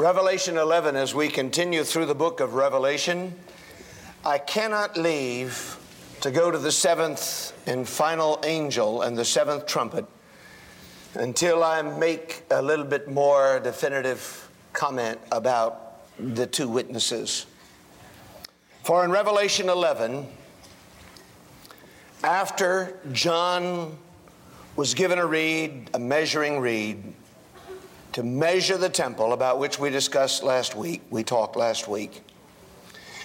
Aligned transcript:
Revelation 0.00 0.56
11, 0.56 0.96
as 0.96 1.14
we 1.14 1.28
continue 1.28 1.84
through 1.84 2.06
the 2.06 2.14
book 2.14 2.40
of 2.40 2.54
Revelation, 2.54 3.34
I 4.24 4.38
cannot 4.38 4.96
leave 4.96 5.76
to 6.22 6.30
go 6.30 6.50
to 6.50 6.56
the 6.56 6.72
seventh 6.72 7.52
and 7.68 7.86
final 7.86 8.40
angel 8.42 9.02
and 9.02 9.14
the 9.14 9.26
seventh 9.26 9.66
trumpet 9.66 10.06
until 11.12 11.62
I 11.62 11.82
make 11.82 12.44
a 12.50 12.62
little 12.62 12.86
bit 12.86 13.10
more 13.10 13.60
definitive 13.60 14.48
comment 14.72 15.20
about 15.32 16.00
the 16.18 16.46
two 16.46 16.66
witnesses. 16.66 17.44
For 18.84 19.04
in 19.04 19.10
Revelation 19.10 19.68
11, 19.68 20.26
after 22.24 22.98
John 23.12 23.98
was 24.76 24.94
given 24.94 25.18
a 25.18 25.26
reed, 25.26 25.90
a 25.92 25.98
measuring 25.98 26.58
reed, 26.58 27.12
to 28.12 28.22
measure 28.22 28.76
the 28.76 28.88
temple 28.88 29.32
about 29.32 29.58
which 29.58 29.78
we 29.78 29.90
discussed 29.90 30.42
last 30.42 30.74
week, 30.74 31.02
we 31.10 31.22
talked 31.22 31.56
last 31.56 31.88
week. 31.88 32.22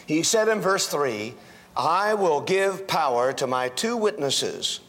He 0.05 0.23
said 0.23 0.48
in 0.48 0.61
verse 0.61 0.88
3 0.88 1.34
I 1.77 2.13
will 2.13 2.39
give 2.41 2.88
power 2.88 3.34
to 3.34 3.48
my 3.48 3.67
two 3.70 3.98
witnesses, 3.98 4.80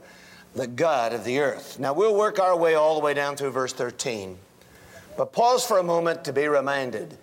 the 0.55 0.67
God 0.67 1.13
of 1.13 1.25
the 1.25 1.41
earth. 1.41 1.79
Now 1.79 1.93
we'll 1.93 2.15
work 2.15 2.39
our 2.39 2.57
way 2.57 2.75
all 2.75 2.95
the 2.95 3.05
way 3.05 3.15
down 3.15 3.37
through 3.37 3.51
verse 3.51 3.73
13. 3.73 4.39
But 5.17 5.33
pause 5.33 5.67
for 5.67 5.79
a 5.79 5.83
moment 5.83 6.25
to 6.25 6.33
be 6.33 6.47
reminded 6.49 7.17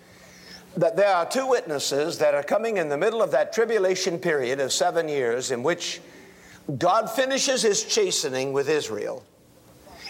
that 0.75 0.95
there 0.95 1.13
are 1.13 1.25
two 1.25 1.47
witnesses 1.47 2.17
that 2.17 2.33
are 2.33 2.43
coming 2.43 2.77
in 2.77 2.89
the 2.89 2.97
middle 2.97 3.21
of 3.21 3.31
that 3.31 3.53
tribulation 3.53 4.17
period 4.17 4.59
of 4.59 4.73
seven 4.73 5.07
years 5.07 5.51
in 5.51 5.61
which 5.61 6.01
God 6.77 7.09
finishes 7.09 7.61
his 7.61 7.83
chastening 7.83 8.53
with 8.53 8.69
Israel 8.69 9.23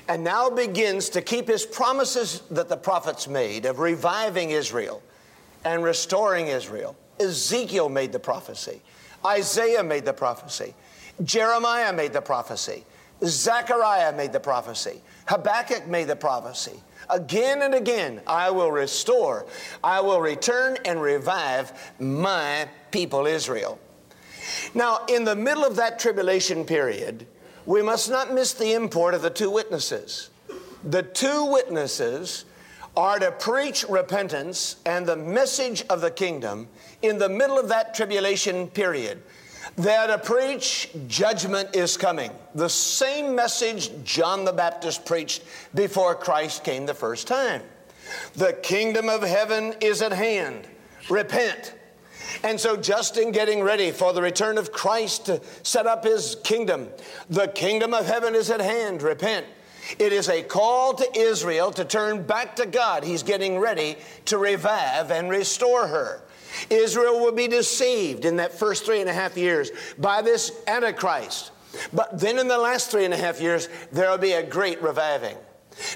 and 0.07 0.23
now 0.23 0.49
begins 0.49 1.09
to 1.09 1.21
keep 1.21 1.47
his 1.47 1.65
promises 1.65 2.41
that 2.51 2.69
the 2.69 2.77
prophets 2.77 3.27
made 3.27 3.65
of 3.65 3.79
reviving 3.79 4.51
Israel 4.51 5.01
and 5.65 5.83
restoring 5.83 6.47
Israel. 6.47 6.95
Ezekiel 7.19 7.89
made 7.89 8.11
the 8.11 8.19
prophecy, 8.19 8.81
Isaiah 9.25 9.83
made 9.83 10.05
the 10.05 10.13
prophecy, 10.13 10.73
Jeremiah 11.23 11.93
made 11.93 12.11
the 12.11 12.21
prophecy, 12.21 12.83
Zechariah 13.23 14.13
made 14.13 14.33
the 14.33 14.39
prophecy, 14.39 15.01
Habakkuk 15.27 15.87
made 15.87 16.07
the 16.07 16.15
prophecy. 16.15 16.81
Again 17.09 17.61
and 17.61 17.73
again, 17.73 18.21
I 18.27 18.51
will 18.51 18.71
restore, 18.71 19.45
I 19.83 20.01
will 20.01 20.21
return 20.21 20.77
and 20.85 21.01
revive 21.01 21.93
my 21.99 22.67
people 22.91 23.25
Israel. 23.25 23.79
Now, 24.73 25.05
in 25.07 25.23
the 25.23 25.35
middle 25.35 25.65
of 25.65 25.75
that 25.77 25.99
tribulation 25.99 26.65
period, 26.65 27.27
we 27.65 27.81
must 27.81 28.09
not 28.09 28.33
miss 28.33 28.53
the 28.53 28.73
import 28.73 29.13
of 29.13 29.21
the 29.21 29.29
two 29.29 29.49
witnesses. 29.49 30.29
The 30.83 31.03
two 31.03 31.45
witnesses 31.45 32.45
are 32.95 33.17
to 33.19 33.31
preach 33.31 33.85
repentance 33.89 34.75
and 34.85 35.05
the 35.05 35.15
message 35.15 35.83
of 35.89 36.01
the 36.01 36.11
kingdom 36.11 36.67
in 37.01 37.17
the 37.17 37.29
middle 37.29 37.57
of 37.57 37.69
that 37.69 37.93
tribulation 37.93 38.67
period. 38.67 39.21
Are 39.77 40.07
to 40.07 40.19
preach 40.19 40.89
judgment 41.07 41.75
is 41.75 41.97
coming. 41.97 42.31
The 42.53 42.69
same 42.69 43.35
message 43.35 43.91
John 44.03 44.45
the 44.45 44.53
Baptist 44.53 45.03
preached 45.05 45.43
before 45.73 46.13
Christ 46.13 46.63
came 46.63 46.85
the 46.85 46.93
first 46.93 47.27
time. 47.27 47.63
The 48.35 48.53
kingdom 48.53 49.09
of 49.09 49.23
heaven 49.23 49.73
is 49.81 50.01
at 50.01 50.11
hand. 50.11 50.67
Repent. 51.09 51.73
And 52.43 52.59
so, 52.59 52.77
just 52.77 53.17
in 53.17 53.31
getting 53.31 53.61
ready 53.61 53.91
for 53.91 54.13
the 54.13 54.21
return 54.21 54.57
of 54.57 54.71
Christ 54.71 55.25
to 55.25 55.41
set 55.63 55.87
up 55.87 56.03
his 56.03 56.37
kingdom, 56.43 56.89
the 57.29 57.47
kingdom 57.47 57.93
of 57.93 58.05
heaven 58.05 58.35
is 58.35 58.49
at 58.49 58.61
hand. 58.61 59.01
Repent. 59.01 59.45
It 59.99 60.13
is 60.13 60.29
a 60.29 60.43
call 60.43 60.93
to 60.93 61.17
Israel 61.17 61.71
to 61.71 61.83
turn 61.83 62.23
back 62.23 62.55
to 62.57 62.65
God. 62.65 63.03
He's 63.03 63.23
getting 63.23 63.59
ready 63.59 63.97
to 64.25 64.37
revive 64.37 65.11
and 65.11 65.29
restore 65.29 65.87
her. 65.87 66.22
Israel 66.69 67.19
will 67.19 67.31
be 67.31 67.47
deceived 67.47 68.25
in 68.25 68.37
that 68.37 68.53
first 68.53 68.85
three 68.85 69.01
and 69.01 69.09
a 69.09 69.13
half 69.13 69.37
years 69.37 69.71
by 69.97 70.21
this 70.21 70.51
Antichrist. 70.67 71.51
But 71.91 72.19
then 72.19 72.37
in 72.39 72.47
the 72.47 72.57
last 72.57 72.91
three 72.91 73.05
and 73.05 73.13
a 73.13 73.17
half 73.17 73.41
years, 73.41 73.67
there 73.91 74.09
will 74.09 74.17
be 74.17 74.33
a 74.33 74.43
great 74.43 74.81
reviving. 74.81 75.35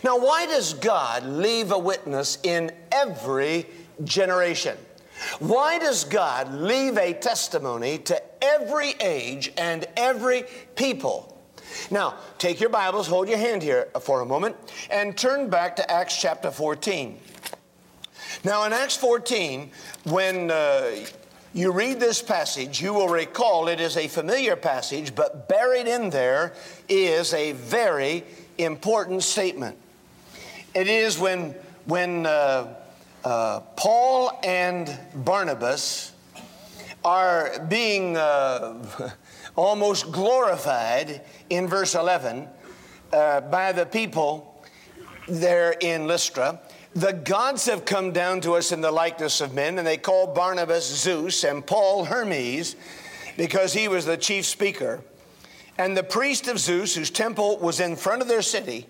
Now, 0.03 0.17
why 0.17 0.45
does 0.47 0.73
God 0.73 1.23
leave 1.23 1.71
a 1.71 1.77
witness 1.77 2.39
in 2.43 2.71
every 2.91 3.67
generation? 4.03 4.77
Why 5.39 5.79
does 5.79 6.03
God 6.03 6.53
leave 6.53 6.97
a 6.97 7.13
testimony 7.13 7.97
to 7.99 8.21
every 8.43 8.91
age 8.99 9.51
and 9.57 9.85
every 9.95 10.45
people? 10.75 11.33
Now, 11.91 12.15
take 12.37 12.59
your 12.59 12.69
Bibles, 12.69 13.07
hold 13.07 13.27
your 13.27 13.37
hand 13.37 13.61
here 13.61 13.89
for 14.01 14.21
a 14.21 14.25
moment, 14.25 14.55
and 14.89 15.17
turn 15.17 15.49
back 15.49 15.75
to 15.77 15.91
Acts 15.91 16.19
chapter 16.19 16.51
14. 16.51 17.19
Now, 18.43 18.65
in 18.65 18.73
Acts 18.73 18.95
14, 18.95 19.71
when 20.03 20.51
uh, 20.51 20.91
you 21.53 21.71
read 21.71 21.99
this 21.99 22.21
passage, 22.21 22.81
you 22.81 22.93
will 22.93 23.09
recall 23.09 23.67
it 23.67 23.79
is 23.79 23.97
a 23.97 24.07
familiar 24.07 24.55
passage, 24.55 25.15
but 25.15 25.49
buried 25.49 25.87
in 25.87 26.11
there 26.11 26.53
is 26.87 27.33
a 27.33 27.53
very 27.53 28.23
important 28.59 29.23
statement. 29.23 29.75
It 30.75 30.87
is 30.87 31.17
when, 31.17 31.55
when 31.85 32.27
uh, 32.27 32.75
uh, 33.23 33.61
Paul 33.75 34.39
and 34.43 34.95
Barnabas 35.15 36.11
are 37.03 37.59
being 37.67 38.17
uh, 38.17 39.11
almost 39.55 40.11
glorified 40.11 41.21
in 41.49 41.67
verse 41.67 41.95
11 41.95 42.47
uh, 43.11 43.41
by 43.41 43.71
the 43.71 43.85
people 43.85 44.63
there 45.27 45.73
in 45.81 46.07
Lystra 46.07 46.59
the 46.97 47.13
gods 47.13 47.65
have 47.65 47.85
come 47.85 48.11
down 48.11 48.41
to 48.41 48.53
us 48.55 48.71
in 48.71 48.81
the 48.81 48.91
likeness 48.91 49.39
of 49.39 49.53
men, 49.53 49.77
and 49.77 49.85
they 49.85 49.97
called 49.97 50.33
Barnabas 50.33 50.83
Zeus 50.83 51.43
and 51.43 51.63
Paul 51.63 52.05
Hermes 52.05 52.75
because 53.37 53.71
he 53.71 53.87
was 53.87 54.07
the 54.07 54.17
chief 54.17 54.47
speaker. 54.47 55.01
And 55.77 55.95
the 55.95 56.01
priest 56.01 56.47
of 56.47 56.57
Zeus, 56.57 56.95
whose 56.95 57.11
temple 57.11 57.59
was 57.59 57.79
in 57.79 57.95
front 57.95 58.23
of 58.23 58.27
their 58.27 58.41
city, 58.41 58.87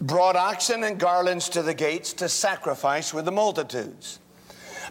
brought 0.00 0.34
oxen 0.34 0.82
and 0.82 0.98
garlands 0.98 1.48
to 1.50 1.62
the 1.62 1.74
gates 1.74 2.12
to 2.14 2.28
sacrifice 2.28 3.14
with 3.14 3.24
the 3.24 3.30
multitudes. 3.30 4.18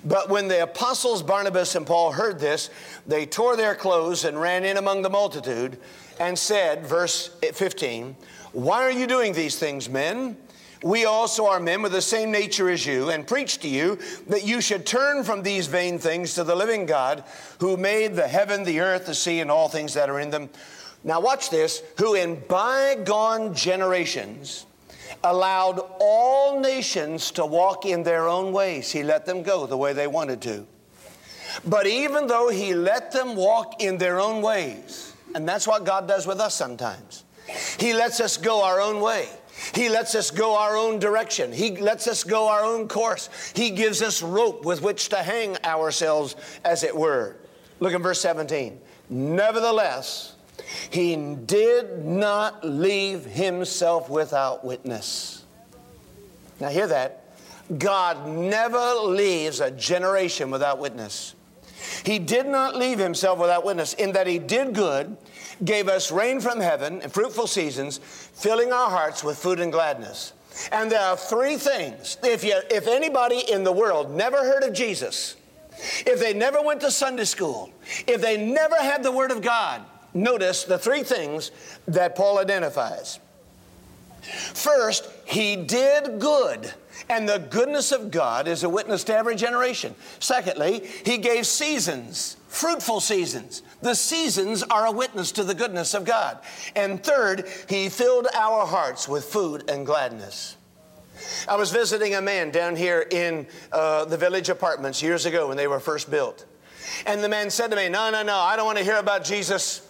But 0.05 0.29
when 0.29 0.47
the 0.47 0.63
apostles 0.63 1.21
Barnabas 1.21 1.75
and 1.75 1.85
Paul 1.85 2.13
heard 2.13 2.39
this, 2.39 2.69
they 3.05 3.25
tore 3.25 3.57
their 3.57 3.75
clothes 3.75 4.23
and 4.23 4.39
ran 4.39 4.63
in 4.63 4.77
among 4.77 5.01
the 5.01 5.09
multitude 5.09 5.77
and 6.17 6.39
said, 6.39 6.85
verse 6.85 7.27
15, 7.41 8.15
Why 8.53 8.83
are 8.83 8.91
you 8.91 9.05
doing 9.05 9.33
these 9.33 9.59
things, 9.59 9.89
men? 9.89 10.37
We 10.83 11.05
also 11.05 11.47
are 11.47 11.59
men 11.59 11.81
with 11.81 11.93
the 11.93 12.01
same 12.01 12.31
nature 12.31 12.69
as 12.69 12.85
you, 12.85 13.09
and 13.09 13.25
preach 13.25 13.59
to 13.59 13.67
you 13.67 13.97
that 14.27 14.43
you 14.43 14.61
should 14.61 14.85
turn 14.85 15.23
from 15.23 15.41
these 15.41 15.67
vain 15.67 15.97
things 15.97 16.35
to 16.35 16.43
the 16.43 16.55
living 16.55 16.85
God 16.85 17.23
who 17.59 17.77
made 17.77 18.15
the 18.15 18.27
heaven, 18.27 18.63
the 18.63 18.81
earth, 18.81 19.05
the 19.05 19.15
sea, 19.15 19.39
and 19.39 19.49
all 19.49 19.69
things 19.69 19.93
that 19.93 20.09
are 20.09 20.19
in 20.19 20.29
them. 20.29 20.49
Now, 21.03 21.19
watch 21.21 21.49
this 21.49 21.81
who 21.97 22.15
in 22.15 22.41
bygone 22.47 23.53
generations 23.53 24.65
allowed 25.23 25.79
all 25.99 26.59
nations 26.59 27.31
to 27.31 27.45
walk 27.45 27.85
in 27.85 28.03
their 28.03 28.27
own 28.27 28.51
ways. 28.51 28.91
He 28.91 29.03
let 29.03 29.25
them 29.25 29.43
go 29.43 29.65
the 29.65 29.77
way 29.77 29.93
they 29.93 30.07
wanted 30.07 30.41
to. 30.41 30.65
But 31.65 31.87
even 31.87 32.27
though 32.27 32.49
He 32.49 32.73
let 32.73 33.11
them 33.11 33.35
walk 33.35 33.81
in 33.81 33.97
their 33.97 34.19
own 34.19 34.41
ways, 34.41 35.13
and 35.35 35.47
that's 35.47 35.67
what 35.67 35.85
God 35.85 36.07
does 36.07 36.27
with 36.27 36.39
us 36.39 36.55
sometimes, 36.55 37.23
He 37.79 37.93
lets 37.93 38.19
us 38.19 38.37
go 38.37 38.63
our 38.63 38.81
own 38.81 39.01
way. 39.01 39.29
He 39.73 39.89
lets 39.89 40.15
us 40.15 40.31
go 40.31 40.57
our 40.57 40.75
own 40.75 40.99
direction. 40.99 41.51
He 41.51 41.77
lets 41.77 42.07
us 42.07 42.23
go 42.23 42.47
our 42.47 42.63
own 42.63 42.87
course. 42.87 43.29
He 43.55 43.69
gives 43.69 44.01
us 44.01 44.21
rope 44.21 44.65
with 44.65 44.81
which 44.81 45.09
to 45.09 45.17
hang 45.17 45.57
ourselves, 45.63 46.35
as 46.65 46.83
it 46.83 46.95
were. 46.95 47.35
Look 47.79 47.93
in 47.93 48.01
verse 48.01 48.21
17. 48.21 48.79
Nevertheless, 49.09 50.35
he 50.89 51.15
did 51.15 52.03
not 52.03 52.65
leave 52.65 53.25
himself 53.25 54.09
without 54.09 54.63
witness. 54.63 55.43
Now, 56.59 56.69
hear 56.69 56.87
that. 56.87 57.19
God 57.77 58.27
never 58.27 58.93
leaves 58.95 59.59
a 59.59 59.71
generation 59.71 60.51
without 60.51 60.79
witness. 60.79 61.35
He 62.05 62.19
did 62.19 62.47
not 62.47 62.75
leave 62.75 62.99
himself 62.99 63.39
without 63.39 63.65
witness 63.65 63.93
in 63.93 64.13
that 64.13 64.27
he 64.27 64.39
did 64.39 64.73
good 64.73 65.17
gave 65.63 65.87
us 65.87 66.11
rain 66.11 66.39
from 66.39 66.59
heaven 66.59 67.01
and 67.01 67.11
fruitful 67.11 67.47
seasons, 67.47 67.99
filling 68.43 68.73
our 68.73 68.89
hearts 68.89 69.23
with 69.23 69.37
food 69.37 69.61
and 69.61 69.71
gladness. 69.71 70.33
And 70.73 70.91
there 70.91 70.99
are 70.99 71.15
three 71.15 71.55
things. 71.55 72.17
If, 72.21 72.43
you, 72.43 72.59
if 72.69 72.87
anybody 72.87 73.39
in 73.49 73.63
the 73.63 73.71
world 73.71 74.11
never 74.11 74.35
heard 74.35 74.63
of 74.63 74.73
Jesus, 74.73 75.37
if 76.05 76.19
they 76.19 76.33
never 76.33 76.61
went 76.61 76.81
to 76.81 76.91
Sunday 76.91 77.23
school, 77.23 77.71
if 78.05 78.19
they 78.19 78.35
never 78.35 78.75
had 78.75 79.01
the 79.01 79.13
Word 79.13 79.31
of 79.31 79.41
God, 79.41 79.81
notice 80.13 80.65
the 80.65 80.77
three 80.77 81.03
things 81.03 81.51
that 81.87 82.17
Paul 82.17 82.37
identifies. 82.37 83.17
First, 84.21 85.09
he 85.23 85.55
did 85.55 86.19
good. 86.19 86.73
And 87.09 87.27
the 87.27 87.39
goodness 87.39 87.91
of 87.91 88.11
God 88.11 88.47
is 88.47 88.63
a 88.63 88.69
witness 88.69 89.03
to 89.05 89.15
every 89.15 89.35
generation. 89.35 89.95
Secondly, 90.19 90.87
He 91.05 91.17
gave 91.17 91.45
seasons, 91.45 92.37
fruitful 92.47 92.99
seasons. 92.99 93.63
The 93.81 93.95
seasons 93.95 94.63
are 94.63 94.85
a 94.85 94.91
witness 94.91 95.31
to 95.33 95.43
the 95.43 95.55
goodness 95.55 95.93
of 95.93 96.05
God. 96.05 96.39
And 96.75 97.03
third, 97.03 97.47
He 97.67 97.89
filled 97.89 98.27
our 98.33 98.65
hearts 98.65 99.07
with 99.07 99.25
food 99.25 99.69
and 99.69 99.85
gladness. 99.85 100.57
I 101.47 101.55
was 101.55 101.71
visiting 101.71 102.15
a 102.15 102.21
man 102.21 102.51
down 102.51 102.75
here 102.75 103.05
in 103.09 103.47
uh, 103.71 104.05
the 104.05 104.17
village 104.17 104.49
apartments 104.49 105.01
years 105.01 105.25
ago 105.25 105.47
when 105.47 105.57
they 105.57 105.67
were 105.67 105.79
first 105.79 106.09
built. 106.09 106.45
And 107.05 107.23
the 107.23 107.29
man 107.29 107.49
said 107.49 107.69
to 107.71 107.75
me, 107.75 107.89
No, 107.89 108.11
no, 108.11 108.23
no, 108.23 108.35
I 108.35 108.55
don't 108.55 108.65
want 108.65 108.77
to 108.77 108.83
hear 108.83 108.97
about 108.97 109.23
Jesus. 109.23 109.81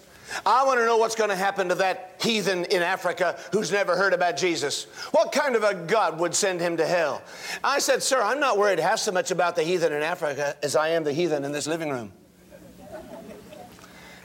I 0.46 0.64
want 0.64 0.80
to 0.80 0.86
know 0.86 0.96
what's 0.96 1.14
going 1.14 1.30
to 1.30 1.36
happen 1.36 1.68
to 1.68 1.74
that 1.76 2.16
heathen 2.20 2.64
in 2.64 2.82
Africa 2.82 3.38
who's 3.52 3.70
never 3.70 3.96
heard 3.96 4.12
about 4.12 4.36
Jesus. 4.36 4.84
What 5.12 5.32
kind 5.32 5.56
of 5.56 5.62
a 5.62 5.74
God 5.74 6.18
would 6.18 6.34
send 6.34 6.60
him 6.60 6.76
to 6.78 6.86
hell? 6.86 7.22
I 7.62 7.78
said, 7.78 8.02
Sir, 8.02 8.22
I'm 8.22 8.40
not 8.40 8.58
worried 8.58 8.78
half 8.78 8.98
so 8.98 9.12
much 9.12 9.30
about 9.30 9.56
the 9.56 9.62
heathen 9.62 9.92
in 9.92 10.02
Africa 10.02 10.56
as 10.62 10.76
I 10.76 10.90
am 10.90 11.04
the 11.04 11.12
heathen 11.12 11.44
in 11.44 11.52
this 11.52 11.66
living 11.66 11.90
room. 11.90 12.12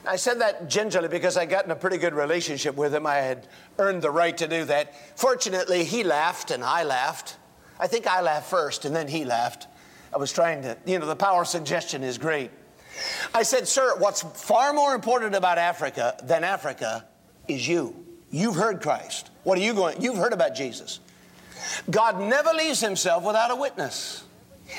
I 0.07 0.16
said 0.16 0.42
that 0.42 0.69
gingerly 0.69 1.07
because 1.07 1.38
I 1.38 1.46
got 1.46 1.66
in 1.66 1.72
a 1.72 1.75
pretty 1.75 1.98
good 1.98 2.13
relationship 2.13 2.75
with 2.75 2.95
him. 2.95 3.06
I 3.06 3.18
had 3.18 3.48
earned 3.78 4.02
the 4.02 4.10
right 4.10 4.36
to 4.38 4.48
do 4.48 4.66
that. 4.66 4.95
Fortunately, 5.18 5.84
he 5.84 6.04
laughed 6.04 6.52
and 6.52 6.63
I 6.63 6.84
laughed. 6.84 7.38
I 7.80 7.88
think 7.88 8.07
I 8.07 8.22
laughed 8.22 8.50
first 8.50 8.86
and 8.86 8.95
then 8.95 9.07
he 9.07 9.24
laughed. 9.24 9.68
I 10.13 10.18
was 10.18 10.34
trying 10.34 10.63
to, 10.63 10.75
you 10.86 10.98
know, 10.98 11.06
the 11.06 11.16
power 11.16 11.42
of 11.42 11.48
suggestion 11.48 12.04
is 12.04 12.18
great. 12.18 12.50
I 13.34 13.44
said, 13.44 13.68
Sir, 13.68 13.98
what's 13.98 14.22
far 14.22 14.74
more 14.74 14.96
important 14.96 15.36
about 15.36 15.57
Africa 15.57 16.18
than 16.24 16.44
Africa 16.44 17.06
is 17.48 17.68
you. 17.68 17.96
You've 18.31 18.56
heard 18.56 18.81
Christ. 18.81 19.30
What 19.44 19.57
are 19.57 19.62
you 19.62 19.74
going? 19.74 20.01
You've 20.01 20.18
heard 20.18 20.34
about 20.34 20.56
Jesus. 20.56 21.00
God 21.90 22.19
never 22.19 22.51
leaves 22.51 22.80
himself 22.80 23.24
without 23.24 23.51
a 23.51 23.56
witness. 23.56 24.24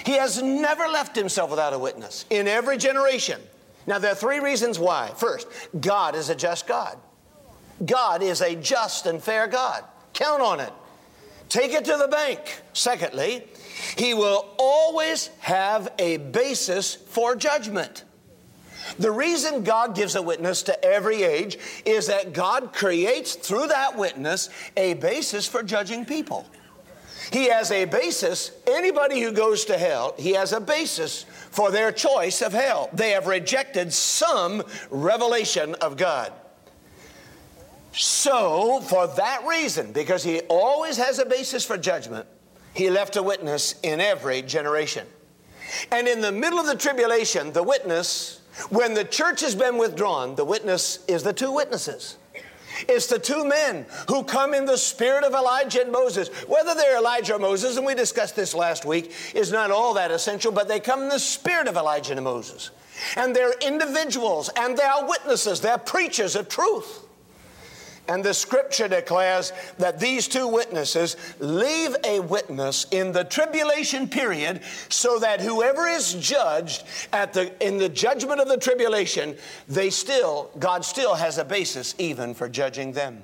He 0.05 0.13
has 0.13 0.41
never 0.43 0.87
left 0.87 1.17
himself 1.17 1.51
without 1.51 1.73
a 1.73 1.79
witness 1.79 2.25
in 2.31 2.47
every 2.47 2.79
generation. 2.79 3.41
Now, 3.87 3.99
there 3.99 4.13
are 4.13 4.17
three 4.17 4.39
reasons 4.39 4.79
why. 4.79 5.11
First, 5.17 5.49
God 5.81 6.15
is 6.15 6.31
a 6.31 6.35
just 6.35 6.67
God. 6.67 6.97
God 7.85 8.23
is 8.23 8.41
a 8.41 8.55
just 8.55 9.07
and 9.07 9.23
fair 9.23 9.47
God. 9.47 9.85
Count 10.13 10.43
on 10.43 10.61
it. 10.61 10.73
Take 11.49 11.73
it 11.73 11.85
to 11.87 11.97
the 11.97 12.07
bank. 12.07 12.63
Secondly, 12.73 13.45
He 13.97 14.15
will 14.15 14.55
always 14.59 15.29
have 15.41 15.93
a 15.99 16.19
basis 16.19 16.95
for 16.95 17.35
judgment. 17.35 18.05
The 18.99 19.11
reason 19.11 19.65
God 19.65 19.95
gives 19.95 20.15
a 20.15 20.23
witness 20.23 20.63
to 20.65 20.85
every 20.85 21.23
age 21.23 21.59
is 21.85 22.07
that 22.07 22.33
God 22.33 22.73
creates 22.73 23.35
through 23.35 23.69
that 23.69 23.97
witness 23.97 24.49
a 24.77 24.95
basis 24.95 25.47
for 25.47 25.63
judging 25.63 26.05
people. 26.05 26.47
He 27.33 27.49
has 27.49 27.71
a 27.71 27.85
basis, 27.85 28.51
anybody 28.67 29.21
who 29.21 29.31
goes 29.31 29.65
to 29.67 29.79
hell, 29.79 30.15
he 30.19 30.33
has 30.33 30.53
a 30.53 30.61
basis 30.61 31.25
for 31.51 31.71
their 31.71 31.93
choice 31.93 32.43
of 32.43 32.53
hell. 32.53 32.91
They 32.93 33.11
have 33.11 33.27
rejected 33.27 33.93
some 33.93 34.63
revelation 34.91 35.75
of 35.77 35.97
God. 35.97 36.33
So, 37.93 38.81
for 38.81 39.07
that 39.09 39.45
reason, 39.47 39.93
because 39.93 40.23
he 40.23 40.41
always 40.43 40.97
has 40.97 41.19
a 41.19 41.27
basis 41.27 41.65
for 41.65 41.77
judgment, 41.77 42.27
he 42.73 42.89
left 42.89 43.17
a 43.17 43.23
witness 43.23 43.75
in 43.83 44.01
every 44.01 44.43
generation. 44.43 45.07
And 45.91 46.09
in 46.09 46.21
the 46.21 46.33
middle 46.33 46.59
of 46.59 46.67
the 46.67 46.77
tribulation, 46.77 47.53
the 47.53 47.63
witness 47.63 48.40
when 48.69 48.95
the 48.95 49.05
church 49.05 49.41
has 49.41 49.55
been 49.55 49.79
withdrawn, 49.79 50.35
the 50.35 50.45
witness 50.45 51.05
is 51.09 51.23
the 51.23 51.33
two 51.33 51.53
witnesses. 51.53 52.17
It's 52.89 53.07
the 53.07 53.19
two 53.19 53.45
men 53.45 53.87
who 54.09 54.23
come 54.25 54.55
in 54.55 54.65
the 54.65 54.79
spirit 54.79 55.25
of 55.25 55.35
Elijah 55.35 55.83
and 55.83 55.93
Moses. 55.93 56.29
Whether 56.47 56.75
they're 56.75 56.99
Elijah 56.99 57.35
or 57.35 57.39
Moses, 57.39 57.77
and 57.77 57.85
we 57.85 57.95
discussed 57.95 58.37
this 58.37 58.55
last 58.55 58.85
week, 58.85 59.13
is 59.35 59.53
not 59.53 59.71
all 59.71 59.95
that 59.95 60.11
essential, 60.11 60.53
but 60.53 60.69
they 60.69 60.81
come 60.81 61.03
in 61.03 61.09
the 61.09 61.19
spirit 61.19 61.69
of 61.69 61.77
Elijah 61.77 62.15
and 62.15 62.25
Moses. 62.25 62.71
And 63.17 63.35
they're 63.35 63.55
individuals, 63.61 64.51
and 64.57 64.77
they 64.77 64.83
are 64.83 65.09
witnesses, 65.09 65.61
they're 65.61 65.79
preachers 65.79 66.37
of 66.37 66.49
truth. 66.49 67.07
And 68.11 68.25
the 68.25 68.35
scripture 68.35 68.89
declares 68.89 69.53
that 69.79 70.01
these 70.01 70.27
two 70.27 70.49
witnesses 70.49 71.17
leave 71.39 71.95
a 72.03 72.19
witness 72.19 72.87
in 72.91 73.13
the 73.13 73.23
tribulation 73.23 74.09
period 74.09 74.63
so 74.89 75.21
that 75.21 75.41
whoever 75.41 75.87
is 75.87 76.15
judged 76.15 76.83
at 77.13 77.33
the, 77.33 77.53
in 77.65 77.79
the 77.79 77.89
judgment 77.89 78.41
of 78.41 78.49
the 78.49 78.57
tribulation, 78.57 79.37
they 79.69 79.91
still, 79.91 80.51
God 80.59 80.85
still 80.85 81.15
has 81.15 81.39
a 81.39 81.45
basis 81.45 81.95
even 81.99 82.35
for 82.35 82.49
judging 82.49 82.91
them. 82.91 83.23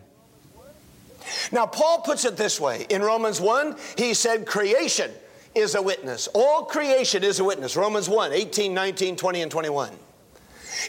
Now, 1.50 1.66
Paul 1.66 2.02
puts 2.02 2.24
it 2.24 2.36
this 2.36 2.60
way 2.60 2.86
in 2.88 3.02
Romans 3.02 3.40
1, 3.40 3.74
he 3.98 4.14
said, 4.14 4.46
creation 4.46 5.10
is 5.56 5.74
a 5.74 5.82
witness. 5.82 6.28
All 6.32 6.64
creation 6.64 7.24
is 7.24 7.40
a 7.40 7.44
witness. 7.44 7.76
Romans 7.76 8.08
1, 8.08 8.32
18, 8.32 8.72
19, 8.72 9.16
20, 9.16 9.42
and 9.42 9.50
21. 9.50 9.90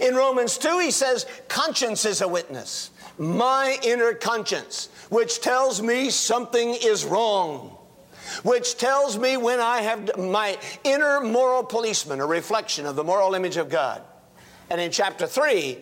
In 0.01 0.13
Romans 0.13 0.59
2, 0.59 0.77
he 0.77 0.91
says, 0.91 1.25
conscience 1.47 2.05
is 2.05 2.21
a 2.21 2.27
witness 2.27 2.91
my 3.17 3.77
inner 3.83 4.13
conscience, 4.13 4.89
which 5.09 5.41
tells 5.41 5.81
me 5.81 6.09
something 6.09 6.75
is 6.75 7.05
wrong, 7.05 7.77
which 8.43 8.77
tells 8.77 9.17
me 9.17 9.37
when 9.37 9.59
I 9.59 9.81
have 9.81 10.17
my 10.17 10.57
inner 10.83 11.21
moral 11.21 11.63
policeman, 11.63 12.19
a 12.19 12.25
reflection 12.25 12.85
of 12.85 12.95
the 12.95 13.03
moral 13.03 13.33
image 13.33 13.57
of 13.57 13.69
God. 13.69 14.01
And 14.69 14.81
in 14.81 14.91
chapter 14.91 15.27
3, 15.27 15.77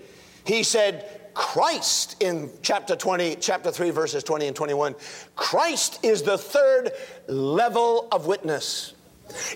he 0.45 0.63
said, 0.63 1.25
Christ 1.33 2.21
in 2.23 2.49
chapter 2.61 2.95
20, 2.95 3.35
chapter 3.35 3.69
3, 3.69 3.89
verses 3.89 4.23
20 4.23 4.47
and 4.47 4.55
21, 4.55 4.95
Christ 5.35 5.99
is 6.03 6.23
the 6.23 6.37
third 6.37 6.91
level 7.27 8.07
of 8.11 8.25
witness. 8.25 8.93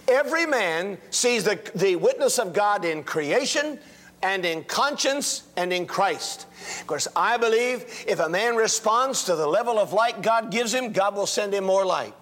Every 0.07 0.45
man 0.45 0.97
sees 1.09 1.45
the, 1.45 1.59
the 1.75 1.95
witness 1.95 2.37
of 2.37 2.53
God 2.53 2.83
in 2.83 3.03
creation, 3.03 3.79
and 4.21 4.45
in 4.45 4.63
conscience 4.63 5.43
and 5.55 5.71
in 5.71 5.85
Christ. 5.85 6.45
Of 6.81 6.87
course, 6.87 7.07
I 7.15 7.37
believe 7.37 7.85
if 8.07 8.19
a 8.19 8.29
man 8.29 8.55
responds 8.55 9.23
to 9.25 9.35
the 9.35 9.47
level 9.47 9.79
of 9.79 9.93
light 9.93 10.21
God 10.21 10.51
gives 10.51 10.73
him, 10.73 10.91
God 10.91 11.15
will 11.15 11.27
send 11.27 11.53
him 11.53 11.63
more 11.63 11.85
light. 11.85 12.13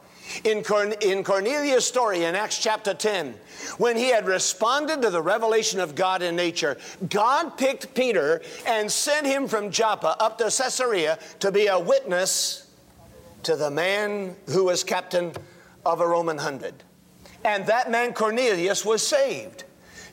In, 0.44 0.62
Corn- 0.62 0.94
in 1.02 1.24
Cornelius' 1.24 1.88
story 1.88 2.26
in 2.26 2.36
Acts 2.36 2.62
chapter 2.62 2.94
10, 2.94 3.34
when 3.78 3.96
he 3.96 4.10
had 4.10 4.28
responded 4.28 5.02
to 5.02 5.10
the 5.10 5.22
revelation 5.22 5.80
of 5.80 5.96
God 5.96 6.22
in 6.22 6.36
nature, 6.36 6.78
God 7.10 7.58
picked 7.58 7.94
Peter 7.96 8.42
and 8.66 8.92
sent 8.92 9.26
him 9.26 9.48
from 9.48 9.72
Joppa 9.72 10.18
up 10.20 10.38
to 10.40 10.46
Caesarea 10.46 11.18
to 11.40 11.52
be 11.52 11.68
a 11.68 11.80
witness 11.80 12.70
to 13.44 13.56
the 13.56 13.72
man 13.72 14.36
who 14.48 14.66
was 14.66 14.84
captain 14.84 15.32
of 15.86 16.02
a 16.02 16.08
Roman 16.08 16.38
hundred. 16.38 16.74
And 17.46 17.66
that 17.68 17.90
man, 17.90 18.14
Cornelius, 18.14 18.84
was 18.84 19.06
saved. 19.06 19.64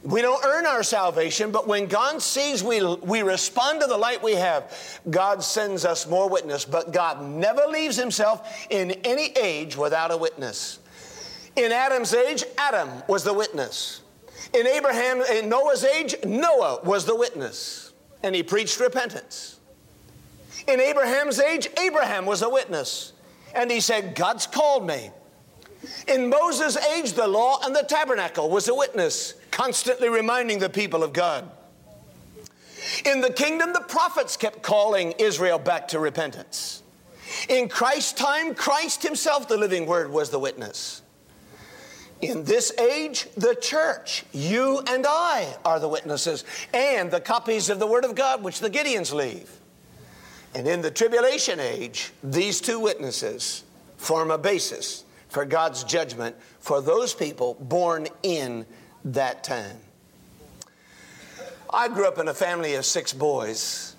We 0.05 0.21
don't 0.21 0.45
earn 0.45 0.67
our 0.67 0.83
salvation, 0.83 1.51
but 1.51 1.67
when 1.67 1.87
God 1.87 2.21
sees 2.21 2.63
we, 2.63 2.85
we 2.97 3.23
respond 3.23 3.81
to 3.81 3.87
the 3.87 3.97
light 3.97 4.23
we 4.23 4.35
have, 4.35 5.01
God 5.09 5.43
sends 5.43 5.87
us 5.87 6.07
more 6.07 6.29
witness. 6.29 6.67
But 6.67 6.93
God 6.93 7.23
never 7.23 7.63
leaves 7.67 7.97
himself 7.97 8.67
in 8.69 8.91
any 9.03 9.29
age 9.33 9.79
without 9.79 10.13
a 10.13 10.17
witness. 10.17 10.79
In 11.57 11.73
Adam's 11.73 12.13
age, 12.13 12.45
Adam 12.59 12.91
was 13.09 13.25
the 13.25 13.33
witness. 13.33 14.03
In 14.53 14.67
Abraham, 14.67 15.23
in 15.23 15.49
Noah's 15.49 15.85
age, 15.85 16.15
Noah 16.23 16.81
was 16.85 17.07
the 17.07 17.17
witness. 17.17 17.95
And 18.23 18.35
he 18.35 18.43
preached 18.43 18.81
repentance. 18.81 19.59
In 20.69 20.81
Abraham's 20.81 21.41
age, 21.41 21.69
Abraham 21.81 22.27
was 22.27 22.43
a 22.43 22.51
witness. 22.51 23.15
And 23.55 23.71
he 23.71 23.81
said, 23.81 24.15
God's 24.15 24.47
called 24.47 24.87
me. 24.87 25.11
In 26.09 26.29
Moses' 26.29 26.77
age, 26.77 27.13
the 27.13 27.27
law 27.27 27.61
and 27.65 27.75
the 27.75 27.83
tabernacle 27.83 28.51
was 28.51 28.69
a 28.69 28.75
witness 28.75 29.35
constantly 29.55 30.09
reminding 30.09 30.59
the 30.59 30.69
people 30.69 31.05
of 31.05 31.13
God. 31.13 31.49
In 33.07 33.21
the 33.21 33.33
kingdom, 33.33 33.73
the 33.73 33.81
prophets 33.81 34.37
kept 34.37 34.63
calling 34.63 35.13
Israel 35.19 35.61
back 35.61 35.89
to 35.89 36.01
repentance. 36.01 36.83
In 37.49 37.69
Christ's 37.69 38.15
time, 38.15 38.57
Christ 38.57 39.05
Himself, 39.05 39.47
the 39.47 39.57
living 39.57 39.87
Word, 39.87 40.11
was 40.11 40.31
the 40.31 40.41
witness. 40.41 41.03
In 42.21 42.43
this 42.43 42.77
age, 42.79 43.29
the 43.37 43.55
church, 43.55 44.25
you 44.33 44.83
and 44.89 45.07
I, 45.09 45.55
are 45.65 45.79
the 45.79 45.89
witnesses, 45.89 46.45
and 46.73 47.09
the 47.09 47.21
copies 47.21 47.71
of 47.71 47.79
the 47.79 47.87
Word 47.87 48.05
of 48.05 48.17
God 48.17 48.43
which 48.43 48.59
the 48.59 48.71
Gideons 48.71 49.13
leave. 49.13 49.49
And 50.53 50.67
in 50.67 50.83
the 50.83 50.91
tribulation 50.91 51.61
age, 51.61 52.13
these 52.25 52.61
two 52.61 52.81
witnesses 52.81 53.63
form 53.99 54.33
a 54.33 54.39
basis 54.39 55.05
for 55.29 55.45
God's 55.45 55.85
judgment 55.85 56.35
for 56.59 56.81
those 56.81 57.15
people 57.15 57.55
born 57.55 58.09
in 58.25 58.67
that 59.05 59.45
time. 59.45 59.77
I 61.73 61.89
grew 61.89 62.07
up 62.07 62.19
in 62.19 62.29
a 62.29 62.35
family 62.35 62.75
of 62.75 62.85
six 62.85 63.13
boys, 63.13 63.97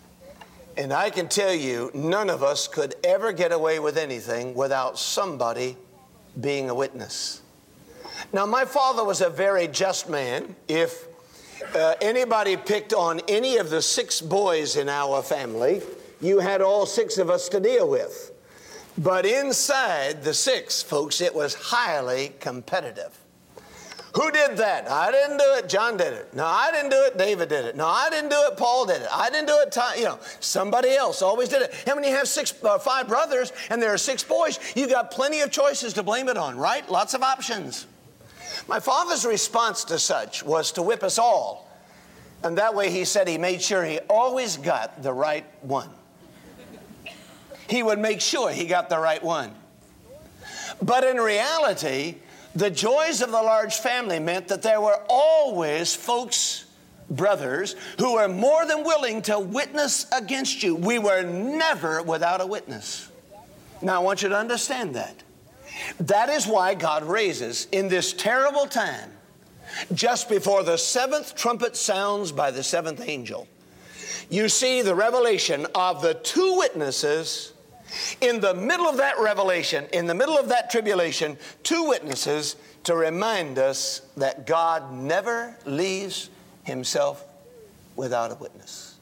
and 0.77 0.93
I 0.93 1.09
can 1.09 1.27
tell 1.27 1.53
you, 1.53 1.91
none 1.93 2.29
of 2.29 2.41
us 2.43 2.67
could 2.67 2.95
ever 3.03 3.33
get 3.33 3.51
away 3.51 3.79
with 3.79 3.97
anything 3.97 4.55
without 4.55 4.97
somebody 4.97 5.77
being 6.39 6.69
a 6.69 6.75
witness. 6.75 7.41
Now, 8.31 8.45
my 8.45 8.65
father 8.65 9.03
was 9.03 9.21
a 9.21 9.29
very 9.29 9.67
just 9.67 10.09
man. 10.09 10.55
If 10.67 11.07
uh, 11.75 11.95
anybody 12.01 12.57
picked 12.57 12.93
on 12.93 13.21
any 13.27 13.57
of 13.57 13.69
the 13.69 13.81
six 13.81 14.21
boys 14.21 14.77
in 14.77 14.89
our 14.89 15.21
family, 15.21 15.81
you 16.21 16.39
had 16.39 16.61
all 16.61 16.85
six 16.85 17.17
of 17.17 17.29
us 17.29 17.49
to 17.49 17.59
deal 17.59 17.89
with. 17.89 18.31
But 18.97 19.25
inside 19.25 20.23
the 20.23 20.33
six, 20.33 20.81
folks, 20.81 21.19
it 21.19 21.35
was 21.35 21.53
highly 21.53 22.31
competitive. 22.39 23.17
Who 24.15 24.31
did 24.31 24.55
that? 24.57 24.89
I 24.89 25.11
didn't 25.11 25.37
do 25.37 25.55
it. 25.55 25.67
John 25.67 25.97
did 25.97 26.13
it. 26.13 26.33
No, 26.33 26.45
I 26.45 26.71
didn't 26.71 26.89
do 26.89 27.03
it. 27.03 27.17
David 27.17 27.49
did 27.49 27.65
it. 27.65 27.75
No, 27.75 27.85
I 27.85 28.09
didn't 28.09 28.29
do 28.29 28.41
it. 28.49 28.55
Paul 28.55 28.85
did 28.85 29.01
it. 29.01 29.09
I 29.11 29.29
didn't 29.29 29.47
do 29.47 29.57
it. 29.59 29.77
You 29.97 30.05
know, 30.05 30.19
somebody 30.39 30.95
else 30.95 31.21
always 31.21 31.49
did 31.49 31.63
it. 31.63 31.75
And 31.85 31.95
when 31.95 32.05
you 32.05 32.11
have 32.11 32.29
six, 32.29 32.53
uh, 32.63 32.79
five 32.79 33.09
brothers 33.09 33.51
and 33.69 33.81
there 33.81 33.93
are 33.93 33.97
six 33.97 34.23
boys, 34.23 34.57
you 34.73 34.87
got 34.87 35.11
plenty 35.11 35.41
of 35.41 35.51
choices 35.51 35.91
to 35.93 36.03
blame 36.03 36.29
it 36.29 36.37
on, 36.37 36.57
right? 36.57 36.89
Lots 36.89 37.13
of 37.13 37.23
options. 37.23 37.87
My 38.69 38.79
father's 38.79 39.25
response 39.25 39.83
to 39.85 39.99
such 39.99 40.43
was 40.43 40.71
to 40.73 40.81
whip 40.81 41.03
us 41.03 41.19
all. 41.19 41.69
And 42.41 42.57
that 42.57 42.73
way 42.73 42.89
he 42.91 43.03
said 43.03 43.27
he 43.27 43.37
made 43.37 43.61
sure 43.61 43.83
he 43.83 43.99
always 44.09 44.55
got 44.55 45.03
the 45.03 45.11
right 45.11 45.45
one. 45.61 45.89
He 47.67 47.83
would 47.83 47.99
make 47.99 48.21
sure 48.21 48.49
he 48.49 48.65
got 48.65 48.87
the 48.87 48.99
right 48.99 49.21
one. 49.21 49.53
But 50.81 51.03
in 51.03 51.17
reality, 51.17 52.15
the 52.55 52.69
joys 52.69 53.21
of 53.21 53.31
the 53.31 53.41
large 53.41 53.75
family 53.75 54.19
meant 54.19 54.47
that 54.47 54.61
there 54.61 54.79
were 54.79 55.01
always 55.09 55.93
folks, 55.93 56.65
brothers, 57.09 57.75
who 57.99 58.13
were 58.13 58.29
more 58.29 58.65
than 58.65 58.83
willing 58.83 59.21
to 59.23 59.37
witness 59.37 60.07
against 60.11 60.63
you. 60.63 60.75
We 60.75 60.97
were 60.97 61.21
never 61.23 62.01
without 62.01 62.41
a 62.41 62.45
witness. 62.45 63.09
Now, 63.81 63.97
I 63.97 64.03
want 64.03 64.21
you 64.21 64.29
to 64.29 64.37
understand 64.37 64.95
that. 64.95 65.21
That 65.99 66.29
is 66.29 66.47
why 66.47 66.73
God 66.73 67.03
raises 67.03 67.67
in 67.73 67.89
this 67.89 68.13
terrible 68.13 68.65
time, 68.65 69.11
just 69.93 70.29
before 70.29 70.63
the 70.63 70.77
seventh 70.77 71.35
trumpet 71.35 71.75
sounds 71.75 72.31
by 72.31 72.51
the 72.51 72.63
seventh 72.63 73.01
angel, 73.05 73.47
you 74.29 74.47
see 74.47 74.81
the 74.81 74.95
revelation 74.95 75.67
of 75.75 76.01
the 76.01 76.13
two 76.13 76.55
witnesses 76.57 77.51
in 78.21 78.39
the 78.39 78.53
middle 78.53 78.87
of 78.87 78.97
that 78.97 79.19
revelation, 79.19 79.85
in 79.93 80.05
the 80.05 80.15
middle 80.15 80.37
of 80.37 80.49
that 80.49 80.69
tribulation, 80.69 81.37
two 81.63 81.87
witnesses 81.87 82.55
to 82.83 82.95
remind 82.95 83.57
us 83.57 84.01
that 84.17 84.45
God 84.45 84.93
never 84.93 85.57
leaves 85.65 86.29
himself 86.63 87.23
without 87.95 88.31
a 88.31 88.35
witness. 88.35 88.94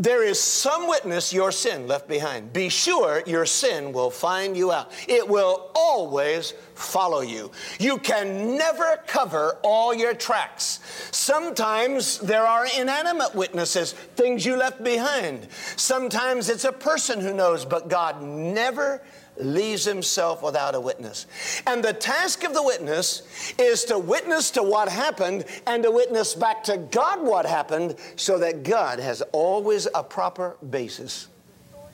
There 0.00 0.22
is 0.22 0.40
some 0.40 0.86
witness 0.86 1.32
your 1.32 1.50
sin 1.50 1.88
left 1.88 2.06
behind. 2.06 2.52
Be 2.52 2.68
sure 2.68 3.20
your 3.26 3.44
sin 3.44 3.92
will 3.92 4.10
find 4.10 4.56
you 4.56 4.70
out. 4.70 4.92
It 5.08 5.28
will 5.28 5.72
always 5.74 6.52
follow 6.76 7.20
you. 7.20 7.50
You 7.80 7.98
can 7.98 8.56
never 8.56 9.00
cover 9.08 9.58
all 9.64 9.92
your 9.92 10.14
tracks. 10.14 10.78
Sometimes 11.10 12.18
there 12.20 12.46
are 12.46 12.68
inanimate 12.78 13.34
witnesses, 13.34 13.92
things 13.92 14.46
you 14.46 14.56
left 14.56 14.84
behind. 14.84 15.48
Sometimes 15.74 16.48
it's 16.48 16.64
a 16.64 16.72
person 16.72 17.20
who 17.20 17.34
knows, 17.34 17.64
but 17.64 17.88
God 17.88 18.22
never 18.22 19.02
leaves 19.40 19.84
himself 19.84 20.42
without 20.42 20.74
a 20.74 20.80
witness. 20.80 21.26
And 21.66 21.82
the 21.82 21.92
task 21.92 22.44
of 22.44 22.54
the 22.54 22.62
witness 22.62 23.54
is 23.58 23.84
to 23.84 23.98
witness 23.98 24.50
to 24.52 24.62
what 24.62 24.88
happened 24.88 25.44
and 25.66 25.82
to 25.82 25.90
witness 25.90 26.34
back 26.34 26.64
to 26.64 26.76
God 26.76 27.22
what 27.22 27.46
happened 27.46 27.96
so 28.16 28.38
that 28.38 28.62
God 28.62 28.98
has 28.98 29.22
always 29.32 29.86
a 29.94 30.02
proper 30.02 30.56
basis 30.70 31.28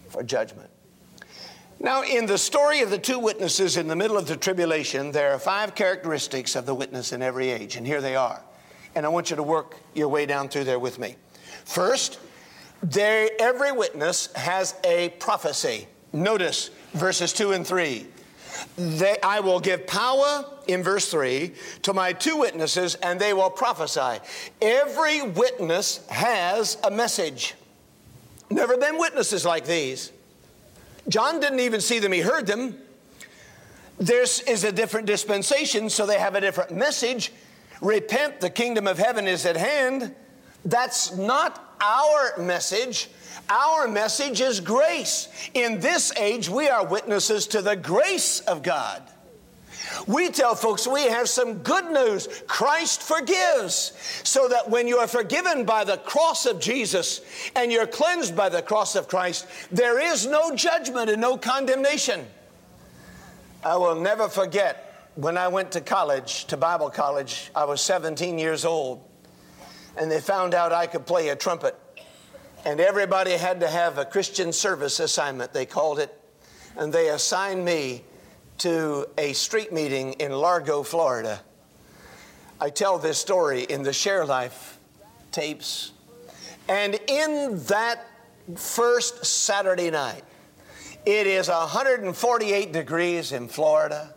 for 0.09 0.23
judgment. 0.23 0.71
Now, 1.81 2.03
in 2.03 2.27
the 2.27 2.39
story 2.39 2.81
of 2.81 2.91
the 2.91 2.99
two 2.99 3.19
witnesses 3.19 3.77
in 3.77 3.89
the 3.89 3.97
middle 3.97 4.17
of 4.17 4.27
the 4.27 4.37
tribulation, 4.37 5.13
there 5.13 5.33
are 5.33 5.39
five 5.39 5.75
characteristics 5.75 6.57
of 6.57 6.67
the 6.67 6.75
witness 6.75 7.13
in 7.13 7.21
every 7.21 7.51
age, 7.51 7.77
and 7.77 7.87
here 7.87 8.01
they 8.01 8.17
are. 8.17 8.43
And 8.95 9.05
I 9.05 9.09
want 9.09 9.29
you 9.31 9.37
to 9.37 9.43
work 9.43 9.77
your 9.93 10.09
way 10.09 10.25
down 10.25 10.49
through 10.49 10.65
there 10.65 10.79
with 10.79 10.99
me. 10.99 11.17
First, 11.65 12.21
every 12.97 13.73
witness 13.73 14.33
has 14.35 14.77
a 14.85 15.11
prophecy. 15.19 15.87
Notice 16.13 16.71
verses 16.95 17.33
2 17.33 17.53
and 17.53 17.67
3. 17.67 18.07
They, 18.77 19.17
I 19.23 19.41
will 19.41 19.61
give 19.61 19.87
power, 19.87 20.45
in 20.67 20.83
verse 20.83 21.11
3, 21.11 21.53
to 21.83 21.93
my 21.93 22.13
two 22.13 22.39
witnesses, 22.39 22.95
and 22.97 23.21
they 23.21 23.33
will 23.33 23.51
prophesy. 23.51 24.21
Every 24.63 25.23
witness 25.23 26.07
has 26.09 26.79
a 26.85 26.91
message. 26.91 27.55
Never 28.51 28.77
been 28.77 28.99
witnesses 28.99 29.45
like 29.45 29.67
these. 29.67 30.13
John 31.09 31.41
didn't 31.41 31.61
even 31.61 31.81
see 31.81 31.99
them, 31.99 32.13
he 32.13 32.21
heard 32.21 32.47
them. 32.47 32.79
This 33.99 34.41
is 34.41 34.65
a 34.65 34.73
different 34.73 35.07
dispensation, 35.07 35.89
so 35.91 36.07
they 36.07 36.19
have 36.19 36.35
a 36.35 36.41
different 36.41 36.73
message. 36.73 37.33
Repent, 37.81 38.41
the 38.41 38.51
kingdom 38.51 38.87
of 38.87 38.99
heaven 38.99 39.27
is 39.29 39.47
at 39.47 39.57
hand. 39.57 40.15
That's 40.65 41.15
not 41.17 41.77
our 41.81 42.43
message. 42.43 43.09
Our 43.49 43.89
message 43.89 44.41
is 44.41 44.61
grace. 44.61 45.29
In 45.55 45.81
this 45.81 46.13
age, 46.17 46.49
we 46.49 46.69
are 46.69 46.87
witnesses 46.87 47.47
to 47.49 47.63
the 47.63 47.77
grace 47.77 48.41
of 48.41 48.63
God. 48.63 49.03
We 50.07 50.31
tell 50.31 50.55
folks 50.55 50.87
we 50.87 51.03
have 51.03 51.29
some 51.29 51.59
good 51.59 51.91
news. 51.91 52.29
Christ 52.47 53.03
forgives. 53.03 53.93
So 54.25 54.49
that 54.49 54.71
when 54.71 54.89
you 54.89 54.99
are 54.99 55.07
forgiven 55.07 55.65
by 55.65 55.85
the 55.85 55.99
cross 55.99 56.47
of 56.47 56.61
Jesus 56.61 57.21
and 57.55 57.71
you're 57.71 57.87
cleansed 57.87 58.37
by 58.37 58.49
the 58.49 58.63
cross 58.63 58.97
of 58.97 59.09
Christ, 59.09 59.47
there 59.71 60.01
is 60.01 60.27
no 60.27 60.55
judgment 60.55 61.11
and 61.11 61.21
no 61.21 61.37
condemnation. 61.37 62.27
I 63.65 63.77
will 63.77 64.01
never 64.01 64.29
forget 64.29 65.09
when 65.15 65.39
I 65.39 65.49
went 65.49 65.73
to 65.73 65.81
college, 65.81 66.47
to 66.47 66.57
Bible 66.57 66.91
college, 66.91 67.51
I 67.55 67.65
was 67.65 67.81
17 67.81 68.39
years 68.39 68.65
old, 68.65 69.01
and 69.97 70.11
they 70.11 70.21
found 70.21 70.55
out 70.55 70.73
I 70.73 70.87
could 70.87 71.07
play 71.07 71.29
a 71.29 71.37
trumpet. 71.37 71.79
And 72.65 72.81
everybody 72.81 73.33
had 73.33 73.61
to 73.61 73.69
have 73.69 73.99
a 73.99 74.05
Christian 74.05 74.53
service 74.53 74.99
assignment, 74.99 75.53
they 75.53 75.67
called 75.67 75.99
it. 75.99 76.19
And 76.77 76.93
they 76.93 77.11
assigned 77.11 77.65
me 77.65 78.05
to 78.59 79.07
a 79.19 79.33
street 79.35 79.73
meeting 79.73 80.15
in 80.15 80.33
Largo, 80.33 80.83
Florida. 80.83 81.41
I 82.61 82.71
tell 82.71 82.99
this 82.99 83.19
story 83.19 83.65
in 83.65 83.83
the 83.83 83.93
Share 83.93 84.25
Life 84.25 84.79
tapes. 85.31 85.93
And 86.69 86.99
in 87.07 87.63
that 87.65 88.07
first 88.57 89.27
Saturday 89.27 89.91
night, 89.91 90.25
it 91.05 91.27
is 91.27 91.49
148 91.49 92.73
degrees 92.73 93.33
in 93.33 93.49
Florida. 93.49 94.15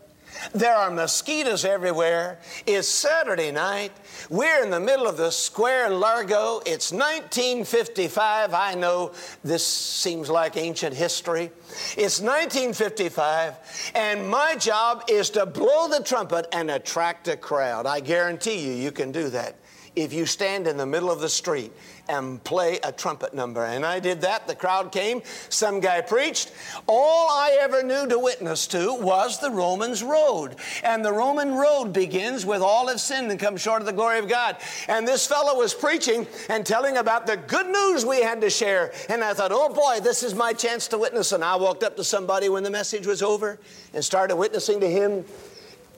There 0.52 0.74
are 0.74 0.90
mosquitoes 0.90 1.64
everywhere. 1.64 2.38
It's 2.66 2.88
Saturday 2.88 3.50
night. 3.50 3.92
We're 4.30 4.62
in 4.62 4.70
the 4.70 4.80
middle 4.80 5.06
of 5.06 5.16
the 5.16 5.30
square 5.30 5.86
in 5.86 6.00
Largo. 6.00 6.60
It's 6.66 6.92
1955. 6.92 8.54
I 8.54 8.74
know 8.74 9.12
this 9.44 9.66
seems 9.66 10.28
like 10.28 10.56
ancient 10.56 10.94
history. 10.94 11.50
It's 11.96 12.20
1955, 12.20 13.92
and 13.94 14.28
my 14.28 14.56
job 14.56 15.04
is 15.08 15.30
to 15.30 15.44
blow 15.46 15.88
the 15.88 16.02
trumpet 16.02 16.46
and 16.52 16.70
attract 16.70 17.28
a 17.28 17.36
crowd. 17.36 17.86
I 17.86 18.00
guarantee 18.00 18.66
you, 18.66 18.72
you 18.72 18.90
can 18.90 19.12
do 19.12 19.28
that 19.30 19.56
if 20.02 20.12
you 20.12 20.26
stand 20.26 20.66
in 20.66 20.76
the 20.76 20.86
middle 20.86 21.10
of 21.10 21.20
the 21.20 21.28
street 21.28 21.72
and 22.08 22.42
play 22.42 22.78
a 22.82 22.90
trumpet 22.90 23.34
number. 23.34 23.64
And 23.64 23.84
I 23.84 24.00
did 24.00 24.22
that. 24.22 24.46
The 24.46 24.54
crowd 24.54 24.92
came. 24.92 25.22
Some 25.48 25.80
guy 25.80 26.00
preached. 26.00 26.52
All 26.86 27.28
I 27.28 27.58
ever 27.60 27.82
knew 27.82 28.06
to 28.08 28.18
witness 28.18 28.66
to 28.68 28.94
was 28.94 29.40
the 29.40 29.50
Romans 29.50 30.02
road. 30.02 30.56
And 30.82 31.04
the 31.04 31.12
Roman 31.12 31.54
road 31.54 31.92
begins 31.92 32.46
with 32.46 32.62
all 32.62 32.88
have 32.88 33.00
sinned 33.00 33.30
and 33.30 33.38
come 33.38 33.56
short 33.56 33.82
of 33.82 33.86
the 33.86 33.92
glory 33.92 34.18
of 34.18 34.28
God. 34.28 34.56
And 34.88 35.06
this 35.06 35.26
fellow 35.26 35.58
was 35.58 35.74
preaching 35.74 36.26
and 36.48 36.64
telling 36.64 36.96
about 36.96 37.26
the 37.26 37.36
good 37.36 37.66
news 37.66 38.06
we 38.06 38.22
had 38.22 38.40
to 38.40 38.50
share. 38.50 38.92
And 39.08 39.22
I 39.22 39.34
thought, 39.34 39.52
oh 39.52 39.72
boy, 39.72 40.00
this 40.02 40.22
is 40.22 40.34
my 40.34 40.52
chance 40.52 40.88
to 40.88 40.98
witness. 40.98 41.32
And 41.32 41.44
I 41.44 41.56
walked 41.56 41.82
up 41.82 41.96
to 41.96 42.04
somebody 42.04 42.48
when 42.48 42.62
the 42.62 42.70
message 42.70 43.06
was 43.06 43.22
over 43.22 43.58
and 43.92 44.04
started 44.04 44.36
witnessing 44.36 44.80
to 44.80 44.88
him. 44.88 45.24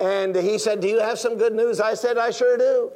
And 0.00 0.34
he 0.34 0.58
said, 0.58 0.80
Do 0.80 0.88
you 0.88 0.98
have 0.98 1.18
some 1.18 1.36
good 1.36 1.54
news? 1.54 1.78
I 1.78 1.94
said, 1.94 2.16
I 2.16 2.30
sure 2.30 2.56
do. 2.56 2.90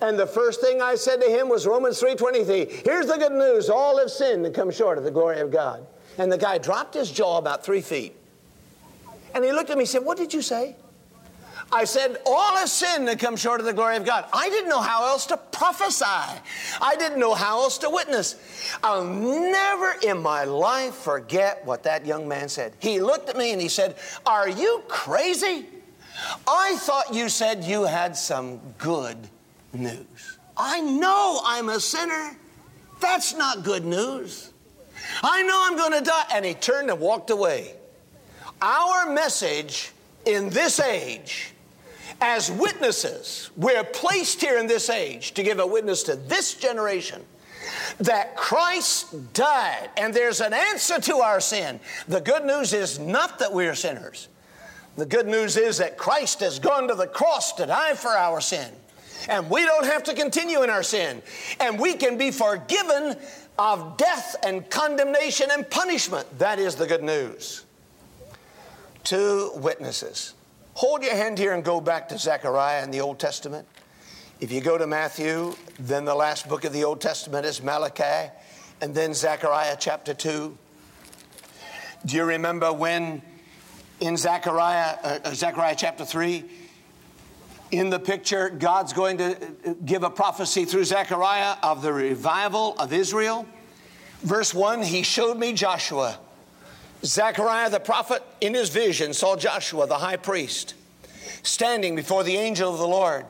And 0.00 0.18
the 0.18 0.26
first 0.26 0.60
thing 0.60 0.80
I 0.80 0.94
said 0.94 1.20
to 1.20 1.28
him 1.28 1.48
was 1.48 1.66
Romans 1.66 2.00
3:23. 2.00 2.84
Here's 2.84 3.06
the 3.06 3.16
good 3.16 3.32
news: 3.32 3.68
all 3.68 3.98
have 3.98 4.10
sinned 4.10 4.46
and 4.46 4.54
come 4.54 4.70
short 4.70 4.98
of 4.98 5.04
the 5.04 5.10
glory 5.10 5.40
of 5.40 5.50
God. 5.50 5.86
And 6.18 6.30
the 6.30 6.38
guy 6.38 6.58
dropped 6.58 6.94
his 6.94 7.10
jaw 7.10 7.38
about 7.38 7.64
three 7.64 7.80
feet. 7.80 8.14
And 9.34 9.44
he 9.44 9.52
looked 9.52 9.70
at 9.70 9.76
me 9.76 9.82
and 9.82 9.88
said, 9.88 10.04
What 10.04 10.18
did 10.18 10.34
you 10.34 10.42
say? 10.42 10.74
I 11.70 11.84
said, 11.84 12.18
All 12.26 12.56
have 12.56 12.68
sinned 12.68 13.08
and 13.08 13.20
come 13.20 13.36
short 13.36 13.60
of 13.60 13.66
the 13.66 13.72
glory 13.72 13.96
of 13.96 14.04
God. 14.04 14.24
I 14.32 14.48
didn't 14.48 14.68
know 14.68 14.80
how 14.80 15.06
else 15.06 15.26
to 15.26 15.36
prophesy. 15.36 16.04
I 16.80 16.96
didn't 16.98 17.20
know 17.20 17.34
how 17.34 17.60
else 17.62 17.78
to 17.78 17.90
witness. 17.90 18.36
I'll 18.82 19.04
never 19.04 19.94
in 20.02 20.18
my 20.18 20.44
life 20.44 20.94
forget 20.94 21.64
what 21.64 21.82
that 21.84 22.06
young 22.06 22.26
man 22.26 22.48
said. 22.48 22.72
He 22.80 23.00
looked 23.00 23.28
at 23.28 23.36
me 23.36 23.52
and 23.52 23.60
he 23.60 23.68
said, 23.68 23.96
Are 24.26 24.48
you 24.48 24.82
crazy? 24.88 25.66
I 26.48 26.76
thought 26.78 27.14
you 27.14 27.28
said 27.28 27.62
you 27.62 27.84
had 27.84 28.16
some 28.16 28.60
good 28.78 29.16
news. 29.72 30.38
I 30.56 30.80
know 30.80 31.40
I'm 31.44 31.68
a 31.68 31.80
sinner. 31.80 32.36
That's 33.00 33.36
not 33.36 33.62
good 33.62 33.84
news. 33.84 34.52
I 35.22 35.42
know 35.42 35.56
I'm 35.64 35.76
going 35.76 35.92
to 35.92 36.04
die. 36.04 36.24
And 36.32 36.44
he 36.44 36.54
turned 36.54 36.90
and 36.90 37.00
walked 37.00 37.30
away. 37.30 37.74
Our 38.60 39.12
message 39.12 39.92
in 40.24 40.50
this 40.50 40.80
age, 40.80 41.52
as 42.20 42.50
witnesses, 42.50 43.50
we're 43.56 43.84
placed 43.84 44.40
here 44.40 44.58
in 44.58 44.66
this 44.66 44.90
age 44.90 45.32
to 45.34 45.42
give 45.42 45.60
a 45.60 45.66
witness 45.66 46.02
to 46.04 46.16
this 46.16 46.54
generation 46.54 47.24
that 47.98 48.36
Christ 48.36 49.32
died 49.32 49.90
and 49.96 50.12
there's 50.12 50.40
an 50.40 50.52
answer 50.52 51.00
to 51.00 51.16
our 51.16 51.40
sin. 51.40 51.80
The 52.08 52.20
good 52.20 52.44
news 52.44 52.72
is 52.72 52.98
not 52.98 53.38
that 53.38 53.52
we 53.52 53.66
are 53.66 53.74
sinners. 53.74 54.28
The 54.96 55.06
good 55.06 55.26
news 55.26 55.56
is 55.56 55.78
that 55.78 55.96
Christ 55.96 56.40
has 56.40 56.58
gone 56.58 56.88
to 56.88 56.94
the 56.94 57.06
cross 57.06 57.52
to 57.54 57.66
die 57.66 57.94
for 57.94 58.10
our 58.10 58.40
sin. 58.40 58.72
And 59.28 59.50
we 59.50 59.64
don't 59.64 59.86
have 59.86 60.04
to 60.04 60.14
continue 60.14 60.62
in 60.62 60.70
our 60.70 60.82
sin. 60.82 61.22
And 61.60 61.78
we 61.78 61.94
can 61.94 62.18
be 62.18 62.30
forgiven 62.30 63.16
of 63.58 63.96
death 63.96 64.36
and 64.44 64.68
condemnation 64.70 65.48
and 65.50 65.68
punishment. 65.68 66.38
That 66.38 66.58
is 66.58 66.76
the 66.76 66.86
good 66.86 67.02
news. 67.02 67.64
Two 69.04 69.52
witnesses. 69.56 70.34
Hold 70.74 71.02
your 71.02 71.14
hand 71.14 71.38
here 71.38 71.54
and 71.54 71.64
go 71.64 71.80
back 71.80 72.08
to 72.10 72.18
Zechariah 72.18 72.84
in 72.84 72.90
the 72.92 73.00
Old 73.00 73.18
Testament. 73.18 73.66
If 74.40 74.52
you 74.52 74.60
go 74.60 74.78
to 74.78 74.86
Matthew, 74.86 75.56
then 75.80 76.04
the 76.04 76.14
last 76.14 76.48
book 76.48 76.64
of 76.64 76.72
the 76.72 76.84
Old 76.84 77.00
Testament 77.00 77.44
is 77.44 77.60
Malachi, 77.60 78.30
and 78.80 78.94
then 78.94 79.12
Zechariah 79.12 79.76
chapter 79.80 80.14
2. 80.14 80.56
Do 82.06 82.16
you 82.16 82.22
remember 82.22 82.72
when 82.72 83.22
in 83.98 84.16
Zechariah, 84.16 84.98
uh, 85.02 85.18
uh 85.24 85.34
Zechariah 85.34 85.74
chapter 85.76 86.04
3, 86.04 86.44
in 87.70 87.90
the 87.90 87.98
picture, 87.98 88.50
God's 88.50 88.92
going 88.92 89.18
to 89.18 89.36
uh, 89.36 89.74
give 89.84 90.02
a 90.02 90.10
prophecy 90.10 90.64
through 90.64 90.84
Zechariah 90.84 91.56
of 91.62 91.82
the 91.82 91.92
revival 91.92 92.74
of 92.78 92.92
Israel? 92.92 93.46
Verse 94.22 94.54
1 94.54 94.82
He 94.82 95.02
showed 95.02 95.38
me 95.38 95.52
Joshua. 95.52 96.18
Zechariah 97.04 97.70
the 97.70 97.78
prophet, 97.78 98.22
in 98.40 98.54
his 98.54 98.70
vision, 98.70 99.12
saw 99.12 99.36
Joshua 99.36 99.86
the 99.86 99.98
high 99.98 100.16
priest 100.16 100.74
standing 101.42 101.94
before 101.94 102.24
the 102.24 102.36
angel 102.36 102.72
of 102.72 102.78
the 102.78 102.88
Lord 102.88 103.24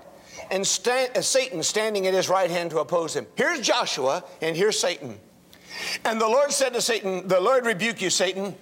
and 0.50 0.66
sta- 0.66 1.08
uh, 1.14 1.20
Satan 1.20 1.62
standing 1.62 2.06
at 2.06 2.14
his 2.14 2.28
right 2.28 2.50
hand 2.50 2.70
to 2.70 2.78
oppose 2.78 3.14
him. 3.14 3.26
Here's 3.34 3.60
Joshua, 3.60 4.24
and 4.40 4.56
here's 4.56 4.78
Satan. 4.78 5.18
And 6.04 6.20
the 6.20 6.26
Lord 6.26 6.52
said 6.52 6.72
to 6.74 6.80
Satan, 6.80 7.28
The 7.28 7.40
Lord 7.40 7.66
rebuke 7.66 8.02
you, 8.02 8.10
Satan. 8.10 8.54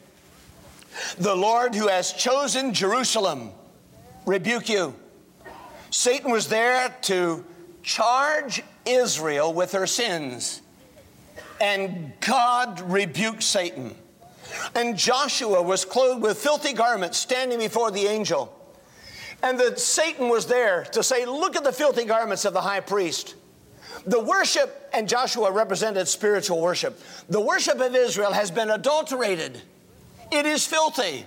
The 1.19 1.35
Lord 1.35 1.75
who 1.75 1.89
has 1.89 2.13
chosen 2.13 2.75
Jerusalem 2.75 3.51
rebuke 4.25 4.69
you. 4.69 4.95
Satan 5.97 6.31
was 6.31 6.49
there 6.49 6.95
to 7.01 7.43
charge 7.83 8.63
Israel 8.85 9.55
with 9.55 9.73
her 9.73 9.87
sins. 9.87 10.61
And 11.59 12.13
God 12.21 12.83
rebuked 12.83 13.43
Satan. 13.43 13.95
And 14.75 14.99
Joshua 14.99 15.63
was 15.63 15.87
clothed 15.87 16.21
with 16.21 16.37
filthy 16.37 16.75
garments 16.75 17.17
standing 17.17 17.59
before 17.59 17.91
the 17.91 18.09
angel. 18.09 18.55
And 19.43 19.59
that 19.59 19.81
Satan 19.81 20.29
was 20.29 20.45
there 20.47 20.85
to 20.93 21.03
say, 21.03 21.25
Look 21.25 21.57
at 21.57 21.65
the 21.65 21.73
filthy 21.73 22.05
garments 22.05 22.45
of 22.45 22.53
the 22.53 22.61
high 22.61 22.81
priest. 22.81 23.35
The 24.07 24.23
worship, 24.23 24.91
and 24.93 25.09
Joshua 25.09 25.51
represented 25.51 26.07
spiritual 26.09 26.61
worship, 26.61 27.01
the 27.31 27.41
worship 27.41 27.81
of 27.81 27.97
Israel 27.97 28.35
has 28.35 28.51
been 28.51 28.69
adulterated. 28.69 29.63
It 30.31 30.45
is 30.45 30.67
filthy. 30.67 31.25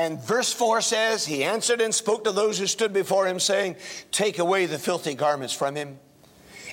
And 0.00 0.18
verse 0.18 0.50
4 0.50 0.80
says, 0.80 1.26
He 1.26 1.44
answered 1.44 1.82
and 1.82 1.94
spoke 1.94 2.24
to 2.24 2.32
those 2.32 2.58
who 2.58 2.66
stood 2.66 2.90
before 2.90 3.26
him, 3.26 3.38
saying, 3.38 3.76
Take 4.10 4.38
away 4.38 4.64
the 4.64 4.78
filthy 4.78 5.14
garments 5.14 5.52
from 5.52 5.74
him. 5.74 5.98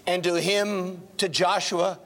And 0.08 0.24
to 0.24 0.40
him, 0.40 1.02
to 1.18 1.28
Joshua, 1.28 2.00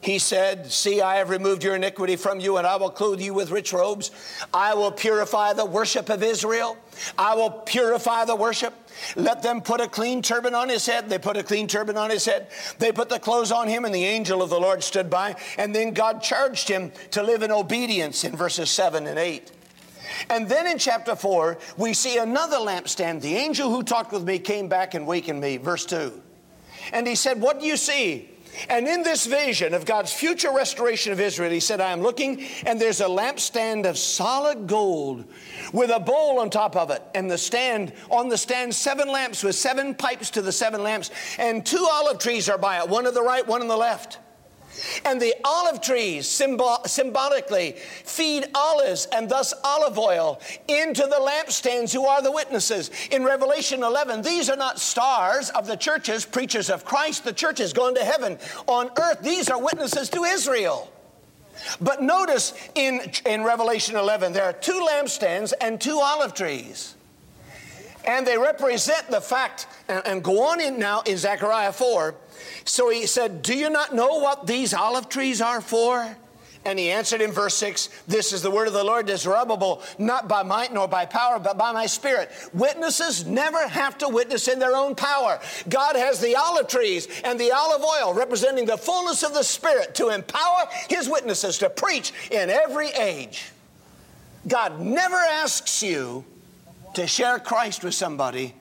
he 0.00 0.20
said, 0.20 0.70
See, 0.70 1.02
I 1.02 1.16
have 1.16 1.30
removed 1.30 1.64
your 1.64 1.74
iniquity 1.74 2.14
from 2.14 2.38
you, 2.38 2.58
and 2.58 2.64
I 2.66 2.76
will 2.76 2.90
clothe 2.90 3.20
you 3.20 3.34
with 3.34 3.50
rich 3.50 3.72
robes. 3.72 4.12
I 4.54 4.74
will 4.74 4.92
purify 4.92 5.52
the 5.52 5.64
worship 5.64 6.10
of 6.10 6.22
Israel. 6.22 6.78
I 7.18 7.34
will 7.34 7.50
purify 7.50 8.24
the 8.24 8.36
worship. 8.36 8.72
Let 9.16 9.42
them 9.42 9.62
put 9.62 9.80
a 9.80 9.88
clean 9.88 10.22
turban 10.22 10.54
on 10.54 10.68
his 10.68 10.86
head. 10.86 11.08
They 11.08 11.18
put 11.18 11.36
a 11.36 11.42
clean 11.42 11.66
turban 11.66 11.96
on 11.96 12.10
his 12.10 12.24
head. 12.24 12.52
They 12.78 12.92
put 12.92 13.08
the 13.08 13.18
clothes 13.18 13.50
on 13.50 13.66
him, 13.66 13.84
and 13.84 13.92
the 13.92 14.04
angel 14.04 14.42
of 14.42 14.50
the 14.50 14.60
Lord 14.60 14.84
stood 14.84 15.10
by. 15.10 15.34
And 15.58 15.74
then 15.74 15.92
God 15.92 16.22
charged 16.22 16.68
him 16.68 16.92
to 17.10 17.24
live 17.24 17.42
in 17.42 17.50
obedience 17.50 18.22
in 18.22 18.36
verses 18.36 18.70
7 18.70 19.08
and 19.08 19.18
8. 19.18 19.50
And 20.30 20.48
then 20.48 20.66
in 20.66 20.78
chapter 20.78 21.16
4, 21.16 21.58
we 21.76 21.94
see 21.94 22.18
another 22.18 22.56
lampstand. 22.56 23.20
The 23.20 23.36
angel 23.36 23.70
who 23.70 23.82
talked 23.82 24.12
with 24.12 24.24
me 24.24 24.38
came 24.38 24.68
back 24.68 24.94
and 24.94 25.06
wakened 25.06 25.40
me. 25.40 25.56
Verse 25.56 25.84
2. 25.86 26.22
And 26.92 27.06
he 27.06 27.14
said, 27.14 27.40
What 27.40 27.60
do 27.60 27.66
you 27.66 27.76
see? 27.76 28.30
And 28.68 28.88
in 28.88 29.02
this 29.02 29.26
vision 29.26 29.74
of 29.74 29.84
God's 29.84 30.12
future 30.12 30.50
restoration 30.52 31.12
of 31.12 31.20
Israel, 31.20 31.50
he 31.50 31.60
said, 31.60 31.80
I 31.80 31.92
am 31.92 32.00
looking, 32.00 32.44
and 32.66 32.80
there's 32.80 33.00
a 33.00 33.06
lampstand 33.06 33.88
of 33.88 33.96
solid 33.96 34.66
gold 34.66 35.24
with 35.72 35.90
a 35.90 36.00
bowl 36.00 36.40
on 36.40 36.50
top 36.50 36.74
of 36.74 36.90
it. 36.90 37.02
And 37.14 37.30
the 37.30 37.38
stand, 37.38 37.92
on 38.10 38.28
the 38.28 38.38
stand, 38.38 38.74
seven 38.74 39.08
lamps 39.08 39.42
with 39.42 39.54
seven 39.54 39.94
pipes 39.94 40.30
to 40.30 40.42
the 40.42 40.52
seven 40.52 40.82
lamps, 40.82 41.10
and 41.38 41.64
two 41.64 41.86
olive 41.90 42.18
trees 42.18 42.48
are 42.48 42.58
by 42.58 42.78
it, 42.78 42.88
one 42.88 43.06
on 43.06 43.14
the 43.14 43.22
right, 43.22 43.46
one 43.46 43.60
on 43.60 43.68
the 43.68 43.76
left. 43.76 44.18
And 45.04 45.20
the 45.20 45.34
olive 45.44 45.80
trees 45.80 46.28
symbol- 46.28 46.82
symbolically 46.86 47.72
feed 48.04 48.46
olives 48.54 49.06
and 49.12 49.28
thus 49.28 49.54
olive 49.64 49.98
oil 49.98 50.40
into 50.66 51.02
the 51.02 51.20
lampstands 51.20 51.92
who 51.92 52.06
are 52.06 52.22
the 52.22 52.32
witnesses. 52.32 52.90
In 53.10 53.24
Revelation 53.24 53.82
11, 53.82 54.22
these 54.22 54.50
are 54.50 54.56
not 54.56 54.78
stars 54.78 55.50
of 55.50 55.66
the 55.66 55.76
churches, 55.76 56.24
preachers 56.24 56.70
of 56.70 56.84
Christ. 56.84 57.24
The 57.24 57.32
church 57.32 57.60
is 57.60 57.72
going 57.72 57.94
to 57.96 58.04
heaven. 58.04 58.38
On 58.66 58.90
earth, 58.98 59.22
these 59.22 59.48
are 59.48 59.62
witnesses 59.62 60.08
to 60.10 60.24
Israel. 60.24 60.90
But 61.80 62.02
notice 62.02 62.52
in, 62.74 63.00
in 63.26 63.42
Revelation 63.42 63.96
11, 63.96 64.32
there 64.32 64.44
are 64.44 64.52
two 64.52 64.86
lampstands 64.88 65.52
and 65.60 65.80
two 65.80 65.98
olive 66.00 66.34
trees. 66.34 66.94
And 68.08 68.26
they 68.26 68.36
represent 68.36 69.08
the 69.08 69.20
fact, 69.20 69.68
and, 69.86 70.04
and 70.04 70.24
go 70.24 70.48
on 70.48 70.60
in 70.60 70.80
now 70.80 71.02
in 71.02 71.16
Zechariah 71.16 71.72
4 71.72 72.16
so 72.64 72.90
he 72.90 73.06
said, 73.06 73.42
Do 73.42 73.54
you 73.54 73.70
not 73.70 73.94
know 73.94 74.18
what 74.18 74.46
these 74.46 74.74
olive 74.74 75.08
trees 75.08 75.40
are 75.40 75.60
for? 75.60 76.16
And 76.64 76.78
he 76.78 76.90
answered 76.90 77.20
in 77.22 77.30
verse 77.30 77.54
6 77.54 77.88
This 78.06 78.32
is 78.32 78.42
the 78.42 78.50
word 78.50 78.68
of 78.68 78.74
the 78.74 78.84
Lord, 78.84 79.08
Zerubbabel, 79.08 79.82
not 79.98 80.28
by 80.28 80.42
might 80.42 80.72
nor 80.72 80.86
by 80.86 81.06
power, 81.06 81.38
but 81.38 81.56
by 81.56 81.72
my 81.72 81.86
spirit. 81.86 82.30
Witnesses 82.52 83.24
never 83.26 83.66
have 83.66 83.96
to 83.98 84.08
witness 84.08 84.48
in 84.48 84.58
their 84.58 84.76
own 84.76 84.94
power. 84.94 85.40
God 85.68 85.96
has 85.96 86.20
the 86.20 86.36
olive 86.36 86.68
trees 86.68 87.08
and 87.24 87.38
the 87.38 87.52
olive 87.52 87.82
oil 87.82 88.12
representing 88.12 88.66
the 88.66 88.76
fullness 88.76 89.22
of 89.22 89.34
the 89.34 89.44
Spirit 89.44 89.94
to 89.96 90.08
empower 90.08 90.68
his 90.88 91.08
witnesses 91.08 91.58
to 91.58 91.70
preach 91.70 92.12
in 92.30 92.50
every 92.50 92.88
age. 92.88 93.52
God 94.46 94.80
never 94.80 95.16
asks 95.16 95.82
you 95.82 96.24
to 96.94 97.06
share 97.06 97.38
Christ 97.38 97.84
with 97.84 97.94
somebody 97.94 98.54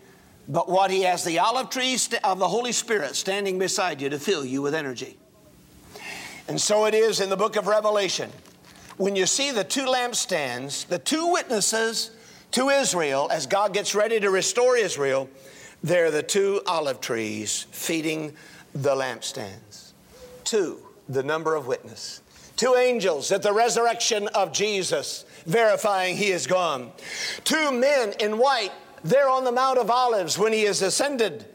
but 0.47 0.69
what 0.69 0.91
he 0.91 1.01
has 1.01 1.23
the 1.23 1.39
olive 1.39 1.69
trees 1.69 2.09
of 2.23 2.39
the 2.39 2.47
Holy 2.47 2.71
Spirit 2.71 3.15
standing 3.15 3.59
beside 3.59 4.01
you 4.01 4.09
to 4.09 4.19
fill 4.19 4.45
you 4.45 4.61
with 4.61 4.73
energy. 4.73 5.17
And 6.47 6.59
so 6.59 6.85
it 6.85 6.93
is 6.93 7.19
in 7.19 7.29
the 7.29 7.35
book 7.35 7.57
of 7.57 7.67
Revelation. 7.67 8.31
When 8.95 9.15
you 9.15 9.25
see 9.25 9.51
the 9.51 9.65
two 9.65 9.85
lampstands, 9.85 10.87
the 10.87 10.99
two 10.99 11.31
witnesses 11.31 12.11
to 12.51 12.69
Israel 12.69 13.27
as 13.31 13.45
God 13.45 13.73
gets 13.73 13.93
ready 13.93 14.19
to 14.21 14.29
restore 14.29 14.77
Israel, 14.77 15.29
they're 15.83 16.11
the 16.11 16.23
two 16.23 16.61
olive 16.65 17.01
trees 17.01 17.67
feeding 17.71 18.33
the 18.73 18.95
lampstands. 18.95 19.91
Two, 20.45 20.79
the 21.09 21.23
number 21.23 21.55
of 21.55 21.67
witness. 21.67 22.21
Two 22.55 22.75
angels 22.75 23.31
at 23.31 23.43
the 23.43 23.53
resurrection 23.53 24.27
of 24.29 24.53
Jesus, 24.53 25.25
verifying 25.47 26.15
he 26.15 26.31
is 26.31 26.45
gone. 26.45 26.91
Two 27.43 27.71
men 27.71 28.13
in 28.19 28.37
white 28.37 28.71
there 29.03 29.29
on 29.29 29.43
the 29.43 29.51
Mount 29.51 29.79
of 29.79 29.89
Olives 29.89 30.37
when 30.37 30.53
he 30.53 30.63
is 30.63 30.81
ascended. 30.81 31.45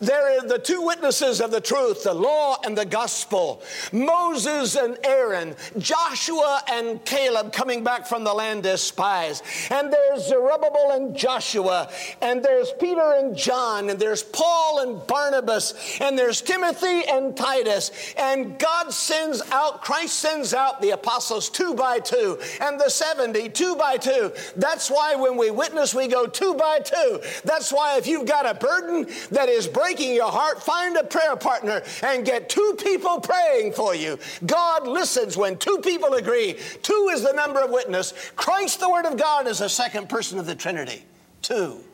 There 0.00 0.38
are 0.38 0.46
the 0.46 0.58
two 0.58 0.82
witnesses 0.82 1.40
of 1.40 1.50
the 1.50 1.60
truth, 1.60 2.04
the 2.04 2.14
law 2.14 2.58
and 2.64 2.76
the 2.76 2.84
gospel. 2.84 3.62
Moses 3.92 4.76
and 4.76 4.98
Aaron, 5.04 5.54
Joshua 5.78 6.62
and 6.70 7.04
Caleb 7.04 7.52
coming 7.52 7.84
back 7.84 8.06
from 8.06 8.24
the 8.24 8.34
land 8.34 8.66
as 8.66 8.82
spies. 8.82 9.42
And 9.70 9.92
there's 9.92 10.26
Zerubbabel 10.28 10.92
and 10.92 11.16
Joshua. 11.16 11.90
And 12.20 12.42
there's 12.42 12.72
Peter 12.80 13.14
and 13.18 13.36
John. 13.36 13.90
And 13.90 13.98
there's 13.98 14.22
Paul 14.22 14.80
and 14.80 15.06
Barnabas. 15.06 15.74
And 16.00 16.18
there's 16.18 16.40
Timothy 16.40 17.04
and 17.08 17.36
Titus. 17.36 18.14
And 18.18 18.58
God 18.58 18.92
sends 18.92 19.42
out, 19.50 19.82
Christ 19.82 20.18
sends 20.18 20.54
out 20.54 20.80
the 20.80 20.90
apostles 20.90 21.48
two 21.48 21.74
by 21.74 22.00
two. 22.00 22.38
And 22.60 22.80
the 22.80 22.88
70 22.88 23.48
two 23.50 23.76
by 23.76 23.96
two. 23.96 24.32
That's 24.56 24.90
why 24.90 25.14
when 25.14 25.36
we 25.36 25.50
witness, 25.50 25.94
we 25.94 26.08
go 26.08 26.26
two 26.26 26.54
by 26.54 26.80
two. 26.80 27.20
That's 27.44 27.72
why 27.72 27.98
if 27.98 28.06
you've 28.06 28.26
got 28.26 28.46
a 28.46 28.54
burden 28.54 29.06
that 29.30 29.48
is 29.48 29.67
breaking 29.68 30.14
your 30.14 30.30
heart, 30.30 30.62
find 30.62 30.96
a 30.96 31.04
prayer 31.04 31.36
partner 31.36 31.82
and 32.02 32.24
get 32.24 32.48
two 32.48 32.76
people 32.82 33.20
praying 33.20 33.72
for 33.72 33.94
you. 33.94 34.18
God 34.46 34.86
listens 34.86 35.36
when 35.36 35.56
two 35.56 35.78
people 35.78 36.14
agree. 36.14 36.56
Two 36.82 37.10
is 37.12 37.22
the 37.22 37.32
number 37.32 37.60
of 37.60 37.70
witness. 37.70 38.12
Christ, 38.36 38.80
the 38.80 38.90
Word 38.90 39.06
of 39.06 39.16
God, 39.16 39.46
is 39.46 39.58
the 39.58 39.68
second 39.68 40.08
person 40.08 40.38
of 40.38 40.46
the 40.46 40.54
Trinity. 40.54 41.04
Two. 41.42 41.84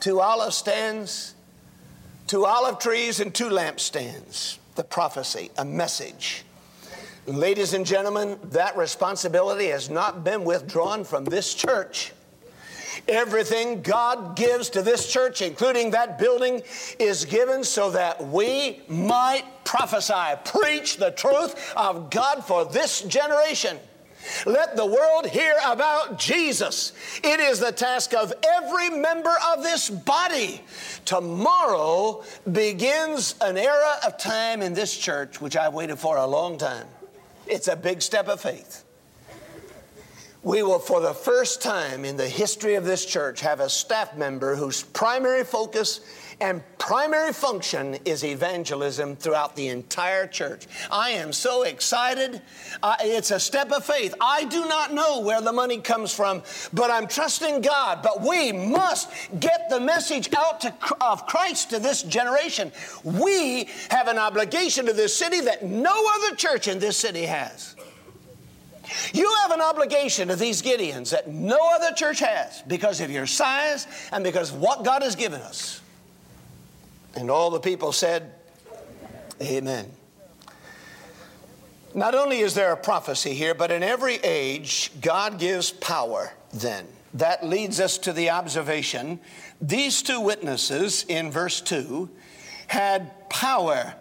Two 0.00 0.20
olive 0.20 0.54
stands, 0.54 1.34
two 2.26 2.44
olive 2.44 2.78
trees, 2.78 3.20
and 3.20 3.32
two 3.32 3.50
lampstands. 3.50 4.58
The 4.74 4.84
prophecy, 4.84 5.50
a 5.58 5.64
message. 5.64 6.44
Ladies 7.26 7.72
and 7.72 7.86
gentlemen, 7.86 8.36
that 8.46 8.76
responsibility 8.76 9.66
has 9.66 9.88
not 9.88 10.24
been 10.24 10.42
withdrawn 10.42 11.04
from 11.04 11.24
this 11.24 11.54
church. 11.54 12.12
Everything 13.08 13.82
God 13.82 14.36
gives 14.36 14.70
to 14.70 14.82
this 14.82 15.10
church, 15.10 15.42
including 15.42 15.90
that 15.92 16.18
building, 16.18 16.62
is 16.98 17.24
given 17.24 17.64
so 17.64 17.90
that 17.90 18.26
we 18.28 18.80
might 18.88 19.44
prophesy, 19.64 20.38
preach 20.44 20.96
the 20.96 21.10
truth 21.10 21.72
of 21.76 22.10
God 22.10 22.44
for 22.44 22.64
this 22.64 23.02
generation. 23.02 23.78
Let 24.46 24.76
the 24.76 24.86
world 24.86 25.26
hear 25.26 25.54
about 25.64 26.18
Jesus. 26.18 26.92
It 27.24 27.40
is 27.40 27.58
the 27.58 27.72
task 27.72 28.14
of 28.14 28.32
every 28.44 28.90
member 28.90 29.34
of 29.48 29.62
this 29.62 29.90
body. 29.90 30.60
Tomorrow 31.04 32.22
begins 32.50 33.34
an 33.40 33.56
era 33.56 33.96
of 34.06 34.18
time 34.18 34.62
in 34.62 34.74
this 34.74 34.96
church 34.96 35.40
which 35.40 35.56
I've 35.56 35.74
waited 35.74 35.98
for 35.98 36.16
a 36.16 36.26
long 36.26 36.56
time. 36.58 36.86
It's 37.46 37.68
a 37.68 37.76
big 37.76 38.00
step 38.00 38.28
of 38.28 38.40
faith. 38.40 38.84
We 40.44 40.64
will, 40.64 40.80
for 40.80 41.00
the 41.00 41.14
first 41.14 41.62
time 41.62 42.04
in 42.04 42.16
the 42.16 42.28
history 42.28 42.74
of 42.74 42.84
this 42.84 43.06
church, 43.06 43.40
have 43.42 43.60
a 43.60 43.68
staff 43.68 44.16
member 44.16 44.56
whose 44.56 44.82
primary 44.82 45.44
focus 45.44 46.00
and 46.40 46.60
primary 46.78 47.32
function 47.32 47.96
is 48.04 48.24
evangelism 48.24 49.14
throughout 49.14 49.54
the 49.54 49.68
entire 49.68 50.26
church. 50.26 50.66
I 50.90 51.10
am 51.10 51.32
so 51.32 51.62
excited. 51.62 52.42
Uh, 52.82 52.96
it's 52.98 53.30
a 53.30 53.38
step 53.38 53.70
of 53.70 53.84
faith. 53.84 54.16
I 54.20 54.42
do 54.46 54.66
not 54.66 54.92
know 54.92 55.20
where 55.20 55.40
the 55.40 55.52
money 55.52 55.78
comes 55.78 56.12
from, 56.12 56.42
but 56.72 56.90
I'm 56.90 57.06
trusting 57.06 57.60
God. 57.60 58.02
But 58.02 58.22
we 58.22 58.50
must 58.50 59.12
get 59.38 59.70
the 59.70 59.78
message 59.78 60.28
out 60.36 60.60
to, 60.62 60.74
of 61.00 61.28
Christ 61.28 61.70
to 61.70 61.78
this 61.78 62.02
generation. 62.02 62.72
We 63.04 63.68
have 63.90 64.08
an 64.08 64.18
obligation 64.18 64.86
to 64.86 64.92
this 64.92 65.16
city 65.16 65.40
that 65.42 65.64
no 65.64 65.94
other 66.16 66.34
church 66.34 66.66
in 66.66 66.80
this 66.80 66.96
city 66.96 67.26
has. 67.26 67.76
You 69.12 69.32
have 69.42 69.50
an 69.50 69.60
obligation 69.60 70.28
to 70.28 70.36
these 70.36 70.62
Gideons 70.62 71.10
that 71.10 71.28
no 71.28 71.58
other 71.74 71.94
church 71.94 72.20
has 72.20 72.62
because 72.66 73.00
of 73.00 73.10
your 73.10 73.26
size 73.26 73.86
and 74.12 74.24
because 74.24 74.52
of 74.52 74.60
what 74.60 74.84
God 74.84 75.02
has 75.02 75.16
given 75.16 75.40
us. 75.40 75.80
And 77.14 77.30
all 77.30 77.50
the 77.50 77.60
people 77.60 77.92
said, 77.92 78.32
Amen. 79.40 79.90
Not 81.94 82.14
only 82.14 82.38
is 82.38 82.54
there 82.54 82.72
a 82.72 82.76
prophecy 82.76 83.34
here, 83.34 83.54
but 83.54 83.70
in 83.70 83.82
every 83.82 84.14
age, 84.16 84.90
God 85.00 85.38
gives 85.38 85.70
power 85.70 86.32
then. 86.54 86.86
That 87.14 87.44
leads 87.44 87.78
us 87.80 87.98
to 87.98 88.14
the 88.14 88.30
observation 88.30 89.20
these 89.62 90.02
two 90.02 90.20
witnesses 90.20 91.04
in 91.08 91.30
verse 91.30 91.60
2 91.60 92.10
had 92.66 93.28
power. 93.30 93.94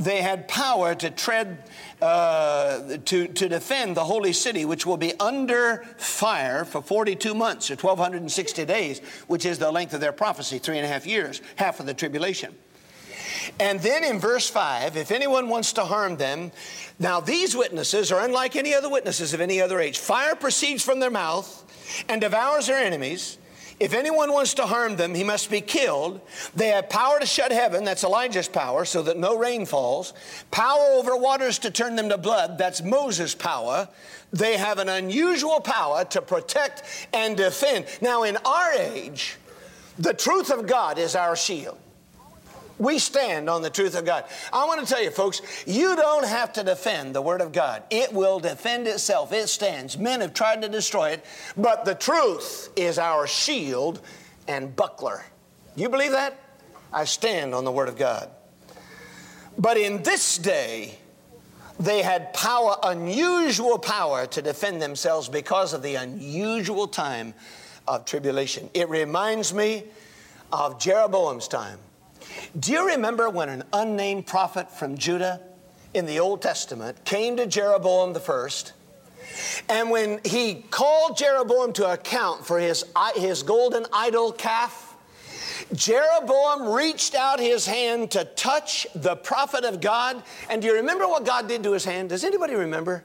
They 0.00 0.22
had 0.22 0.48
power 0.48 0.94
to 0.94 1.10
tread, 1.10 1.62
uh, 2.00 2.96
to, 3.04 3.28
to 3.28 3.48
defend 3.50 3.98
the 3.98 4.04
holy 4.04 4.32
city, 4.32 4.64
which 4.64 4.86
will 4.86 4.96
be 4.96 5.12
under 5.20 5.84
fire 5.98 6.64
for 6.64 6.80
42 6.80 7.34
months 7.34 7.70
or 7.70 7.74
1,260 7.74 8.64
days, 8.64 9.00
which 9.26 9.44
is 9.44 9.58
the 9.58 9.70
length 9.70 9.92
of 9.92 10.00
their 10.00 10.12
prophecy, 10.12 10.58
three 10.58 10.78
and 10.78 10.86
a 10.86 10.88
half 10.88 11.06
years, 11.06 11.42
half 11.56 11.80
of 11.80 11.86
the 11.86 11.92
tribulation. 11.92 12.54
And 13.58 13.78
then 13.80 14.02
in 14.02 14.18
verse 14.18 14.48
5, 14.48 14.96
if 14.96 15.10
anyone 15.10 15.50
wants 15.50 15.74
to 15.74 15.84
harm 15.84 16.16
them, 16.16 16.50
now 16.98 17.20
these 17.20 17.54
witnesses 17.54 18.10
are 18.10 18.24
unlike 18.24 18.56
any 18.56 18.74
other 18.74 18.88
witnesses 18.88 19.34
of 19.34 19.42
any 19.42 19.60
other 19.60 19.80
age. 19.80 19.98
Fire 19.98 20.34
proceeds 20.34 20.82
from 20.82 21.00
their 21.00 21.10
mouth 21.10 22.04
and 22.08 22.22
devours 22.22 22.68
their 22.68 22.82
enemies. 22.82 23.36
If 23.80 23.94
anyone 23.94 24.30
wants 24.30 24.52
to 24.54 24.66
harm 24.66 24.96
them, 24.96 25.14
he 25.14 25.24
must 25.24 25.50
be 25.50 25.62
killed. 25.62 26.20
They 26.54 26.68
have 26.68 26.90
power 26.90 27.18
to 27.18 27.24
shut 27.24 27.50
heaven, 27.50 27.82
that's 27.82 28.04
Elijah's 28.04 28.46
power, 28.46 28.84
so 28.84 29.02
that 29.02 29.16
no 29.16 29.38
rain 29.38 29.64
falls. 29.64 30.12
Power 30.50 30.92
over 30.92 31.16
waters 31.16 31.58
to 31.60 31.70
turn 31.70 31.96
them 31.96 32.10
to 32.10 32.18
blood, 32.18 32.58
that's 32.58 32.82
Moses' 32.82 33.34
power. 33.34 33.88
They 34.34 34.58
have 34.58 34.78
an 34.78 34.90
unusual 34.90 35.60
power 35.60 36.04
to 36.04 36.20
protect 36.20 36.82
and 37.14 37.38
defend. 37.38 37.86
Now, 38.02 38.24
in 38.24 38.36
our 38.44 38.72
age, 38.74 39.38
the 39.98 40.12
truth 40.12 40.50
of 40.50 40.66
God 40.66 40.98
is 40.98 41.16
our 41.16 41.34
shield. 41.34 41.78
We 42.80 42.98
stand 42.98 43.50
on 43.50 43.60
the 43.60 43.68
truth 43.68 43.94
of 43.94 44.06
God. 44.06 44.24
I 44.54 44.64
want 44.64 44.80
to 44.80 44.86
tell 44.86 45.02
you, 45.02 45.10
folks, 45.10 45.42
you 45.66 45.94
don't 45.96 46.26
have 46.26 46.54
to 46.54 46.64
defend 46.64 47.14
the 47.14 47.20
Word 47.20 47.42
of 47.42 47.52
God. 47.52 47.82
It 47.90 48.10
will 48.10 48.40
defend 48.40 48.88
itself. 48.88 49.34
It 49.34 49.48
stands. 49.50 49.98
Men 49.98 50.22
have 50.22 50.32
tried 50.32 50.62
to 50.62 50.68
destroy 50.68 51.10
it, 51.10 51.24
but 51.58 51.84
the 51.84 51.94
truth 51.94 52.70
is 52.76 52.98
our 52.98 53.26
shield 53.26 54.00
and 54.48 54.74
buckler. 54.74 55.26
You 55.76 55.90
believe 55.90 56.12
that? 56.12 56.40
I 56.90 57.04
stand 57.04 57.54
on 57.54 57.64
the 57.64 57.70
Word 57.70 57.90
of 57.90 57.98
God. 57.98 58.30
But 59.58 59.76
in 59.76 60.02
this 60.02 60.38
day, 60.38 60.96
they 61.78 62.00
had 62.00 62.32
power, 62.32 62.76
unusual 62.82 63.78
power 63.78 64.26
to 64.28 64.40
defend 64.40 64.80
themselves 64.80 65.28
because 65.28 65.74
of 65.74 65.82
the 65.82 65.96
unusual 65.96 66.88
time 66.88 67.34
of 67.86 68.06
tribulation. 68.06 68.70
It 68.72 68.88
reminds 68.88 69.52
me 69.52 69.84
of 70.50 70.80
Jeroboam's 70.80 71.46
time. 71.46 71.78
Do 72.58 72.72
you 72.72 72.88
remember 72.88 73.28
when 73.30 73.48
an 73.48 73.64
unnamed 73.72 74.26
prophet 74.26 74.70
from 74.70 74.96
Judah 74.96 75.40
in 75.94 76.06
the 76.06 76.20
Old 76.20 76.42
Testament 76.42 77.04
came 77.04 77.36
to 77.36 77.46
Jeroboam 77.46 78.12
the 78.12 78.20
first? 78.20 78.72
And 79.68 79.90
when 79.90 80.20
he 80.24 80.64
called 80.70 81.16
Jeroboam 81.16 81.72
to 81.74 81.92
account 81.92 82.44
for 82.44 82.58
his, 82.58 82.84
his 83.14 83.42
golden 83.42 83.86
idol 83.92 84.32
calf, 84.32 84.96
Jeroboam 85.72 86.68
reached 86.68 87.14
out 87.14 87.38
his 87.38 87.66
hand 87.66 88.10
to 88.12 88.24
touch 88.24 88.86
the 88.94 89.14
prophet 89.16 89.64
of 89.64 89.80
God. 89.80 90.22
And 90.48 90.60
do 90.60 90.68
you 90.68 90.74
remember 90.74 91.06
what 91.06 91.24
God 91.24 91.48
did 91.48 91.62
to 91.62 91.72
his 91.72 91.84
hand? 91.84 92.08
Does 92.08 92.24
anybody 92.24 92.54
remember? 92.54 93.04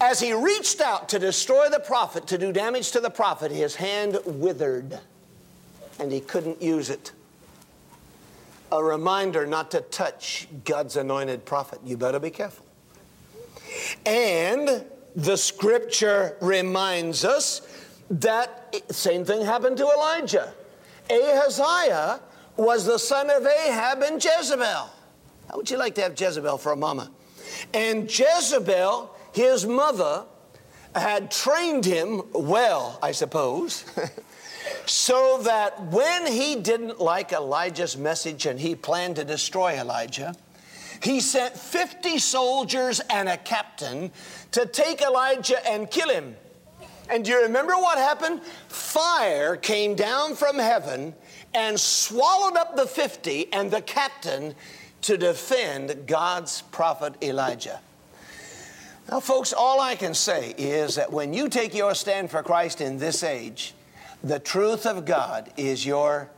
As 0.00 0.20
he 0.20 0.32
reached 0.32 0.80
out 0.80 1.08
to 1.10 1.18
destroy 1.18 1.68
the 1.68 1.80
prophet, 1.80 2.26
to 2.28 2.38
do 2.38 2.52
damage 2.52 2.92
to 2.92 3.00
the 3.00 3.10
prophet, 3.10 3.50
his 3.50 3.74
hand 3.74 4.18
withered 4.24 5.00
and 5.98 6.10
he 6.10 6.20
couldn't 6.20 6.60
use 6.62 6.90
it 6.90 7.12
a 8.72 8.82
reminder 8.82 9.46
not 9.46 9.70
to 9.70 9.82
touch 9.82 10.48
God's 10.64 10.96
anointed 10.96 11.44
prophet. 11.44 11.78
You 11.84 11.98
better 11.98 12.18
be 12.18 12.30
careful. 12.30 12.64
And 14.06 14.84
the 15.14 15.36
scripture 15.36 16.36
reminds 16.40 17.24
us 17.24 17.60
that 18.10 18.74
same 18.90 19.24
thing 19.24 19.44
happened 19.44 19.76
to 19.76 19.84
Elijah. 19.84 20.54
Ahaziah 21.10 22.20
was 22.56 22.86
the 22.86 22.98
son 22.98 23.30
of 23.30 23.46
Ahab 23.46 24.02
and 24.02 24.22
Jezebel. 24.22 24.90
How 25.48 25.56
would 25.56 25.70
you 25.70 25.76
like 25.76 25.94
to 25.96 26.00
have 26.00 26.18
Jezebel 26.18 26.56
for 26.56 26.72
a 26.72 26.76
mama? 26.76 27.10
And 27.74 28.04
Jezebel, 28.04 29.14
his 29.32 29.66
mother, 29.66 30.24
had 30.94 31.30
trained 31.30 31.84
him 31.84 32.22
well, 32.32 32.98
I 33.02 33.12
suppose. 33.12 33.84
so 34.86 35.38
that 35.42 35.80
when 35.86 36.26
he 36.26 36.56
didn't 36.56 37.00
like 37.00 37.32
Elijah's 37.32 37.96
message 37.96 38.46
and 38.46 38.58
he 38.58 38.74
planned 38.74 39.16
to 39.16 39.24
destroy 39.24 39.72
Elijah, 39.72 40.34
he 41.02 41.20
sent 41.20 41.56
50 41.56 42.18
soldiers 42.18 43.00
and 43.10 43.28
a 43.28 43.36
captain 43.36 44.12
to 44.52 44.66
take 44.66 45.02
Elijah 45.02 45.64
and 45.68 45.90
kill 45.90 46.08
him. 46.08 46.36
And 47.08 47.24
do 47.24 47.32
you 47.32 47.42
remember 47.42 47.74
what 47.74 47.98
happened? 47.98 48.42
Fire 48.68 49.56
came 49.56 49.94
down 49.94 50.36
from 50.36 50.58
heaven 50.58 51.14
and 51.52 51.78
swallowed 51.78 52.56
up 52.56 52.76
the 52.76 52.86
50 52.86 53.52
and 53.52 53.70
the 53.70 53.82
captain 53.82 54.54
to 55.02 55.18
defend 55.18 56.06
God's 56.06 56.62
prophet 56.62 57.14
Elijah. 57.22 57.80
Now, 59.10 59.18
folks, 59.20 59.52
all 59.52 59.80
I 59.80 59.96
can 59.96 60.14
say 60.14 60.54
is 60.56 60.94
that 60.94 61.12
when 61.12 61.34
you 61.34 61.48
take 61.48 61.74
your 61.74 61.94
stand 61.94 62.30
for 62.30 62.42
Christ 62.42 62.80
in 62.80 62.98
this 62.98 63.24
age, 63.24 63.74
the 64.22 64.38
truth 64.38 64.86
of 64.86 65.04
God 65.04 65.50
is 65.56 65.84
your 65.84 66.30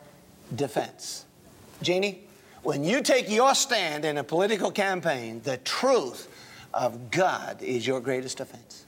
defense. 0.54 1.24
Jeannie, 1.82 2.20
when 2.62 2.82
you 2.82 3.02
take 3.02 3.30
your 3.30 3.54
stand 3.54 4.04
in 4.04 4.16
a 4.18 4.24
political 4.24 4.70
campaign, 4.70 5.40
the 5.44 5.58
truth 5.58 6.28
of 6.72 7.10
God 7.10 7.62
is 7.62 7.86
your 7.86 8.00
greatest 8.00 8.38
defense. 8.38 8.86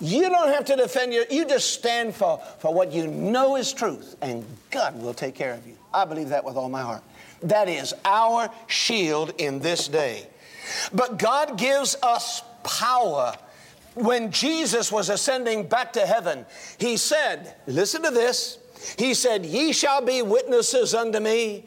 You 0.00 0.28
don't 0.28 0.48
have 0.48 0.64
to 0.66 0.76
defend 0.76 1.14
your, 1.14 1.24
you 1.30 1.46
just 1.46 1.72
stand 1.72 2.14
for, 2.14 2.38
for 2.58 2.74
what 2.74 2.92
you 2.92 3.06
know 3.06 3.56
is 3.56 3.72
truth, 3.72 4.16
and 4.20 4.44
God 4.70 5.00
will 5.00 5.14
take 5.14 5.34
care 5.34 5.54
of 5.54 5.66
you. 5.66 5.76
I 5.92 6.04
believe 6.04 6.28
that 6.30 6.44
with 6.44 6.56
all 6.56 6.68
my 6.68 6.82
heart. 6.82 7.02
That 7.42 7.68
is 7.68 7.94
our 8.04 8.50
shield 8.66 9.32
in 9.38 9.60
this 9.60 9.88
day. 9.88 10.26
But 10.92 11.18
God 11.18 11.58
gives 11.58 11.96
us 12.02 12.42
power 12.62 13.36
when 13.94 14.30
Jesus 14.30 14.90
was 14.90 15.08
ascending 15.08 15.68
back 15.68 15.92
to 15.94 16.06
heaven, 16.06 16.44
he 16.78 16.96
said, 16.96 17.54
Listen 17.66 18.02
to 18.02 18.10
this. 18.10 18.58
He 18.98 19.14
said, 19.14 19.46
Ye 19.46 19.72
shall 19.72 20.02
be 20.04 20.22
witnesses 20.22 20.94
unto 20.94 21.20
me 21.20 21.64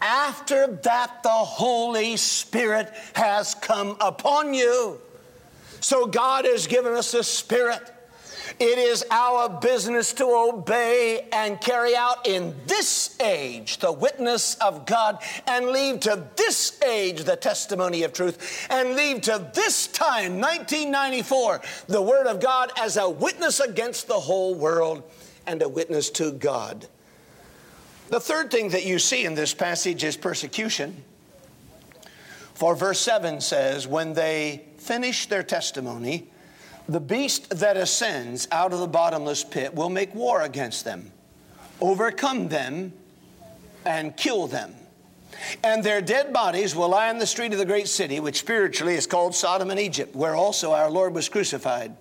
after 0.00 0.66
that 0.68 1.22
the 1.22 1.28
Holy 1.28 2.16
Spirit 2.16 2.92
has 3.14 3.54
come 3.54 3.96
upon 4.00 4.54
you. 4.54 5.00
So 5.80 6.06
God 6.06 6.44
has 6.44 6.66
given 6.66 6.92
us 6.92 7.12
the 7.12 7.24
Spirit. 7.24 7.89
It 8.60 8.76
is 8.76 9.06
our 9.10 9.48
business 9.48 10.12
to 10.12 10.26
obey 10.26 11.26
and 11.32 11.58
carry 11.62 11.96
out 11.96 12.28
in 12.28 12.54
this 12.66 13.18
age 13.18 13.78
the 13.78 13.90
witness 13.90 14.54
of 14.56 14.84
God 14.84 15.22
and 15.46 15.68
leave 15.68 16.00
to 16.00 16.26
this 16.36 16.78
age 16.82 17.24
the 17.24 17.36
testimony 17.36 18.02
of 18.02 18.12
truth 18.12 18.66
and 18.68 18.96
leave 18.96 19.22
to 19.22 19.50
this 19.54 19.86
time, 19.86 20.38
1994, 20.38 21.62
the 21.86 22.02
Word 22.02 22.26
of 22.26 22.38
God 22.38 22.70
as 22.78 22.98
a 22.98 23.08
witness 23.08 23.60
against 23.60 24.08
the 24.08 24.20
whole 24.20 24.54
world 24.54 25.04
and 25.46 25.62
a 25.62 25.68
witness 25.68 26.10
to 26.10 26.30
God. 26.30 26.86
The 28.10 28.20
third 28.20 28.50
thing 28.50 28.68
that 28.70 28.84
you 28.84 28.98
see 28.98 29.24
in 29.24 29.34
this 29.34 29.54
passage 29.54 30.04
is 30.04 30.18
persecution. 30.18 31.02
For 32.52 32.74
verse 32.74 33.00
7 33.00 33.40
says, 33.40 33.88
When 33.88 34.12
they 34.12 34.66
finish 34.76 35.24
their 35.24 35.42
testimony, 35.42 36.28
the 36.90 37.00
beast 37.00 37.50
that 37.60 37.76
ascends 37.76 38.48
out 38.50 38.72
of 38.72 38.80
the 38.80 38.88
bottomless 38.88 39.44
pit 39.44 39.74
will 39.74 39.88
make 39.88 40.12
war 40.14 40.42
against 40.42 40.84
them, 40.84 41.12
overcome 41.80 42.48
them, 42.48 42.92
and 43.86 44.16
kill 44.16 44.48
them. 44.48 44.74
And 45.62 45.84
their 45.84 46.00
dead 46.00 46.32
bodies 46.32 46.74
will 46.74 46.88
lie 46.88 47.08
in 47.10 47.18
the 47.18 47.26
street 47.26 47.52
of 47.52 47.58
the 47.58 47.64
great 47.64 47.88
city, 47.88 48.18
which 48.18 48.40
spiritually 48.40 48.94
is 48.94 49.06
called 49.06 49.34
Sodom 49.34 49.70
and 49.70 49.78
Egypt, 49.78 50.14
where 50.16 50.34
also 50.34 50.72
our 50.72 50.90
Lord 50.90 51.14
was 51.14 51.28
crucified. 51.28 51.94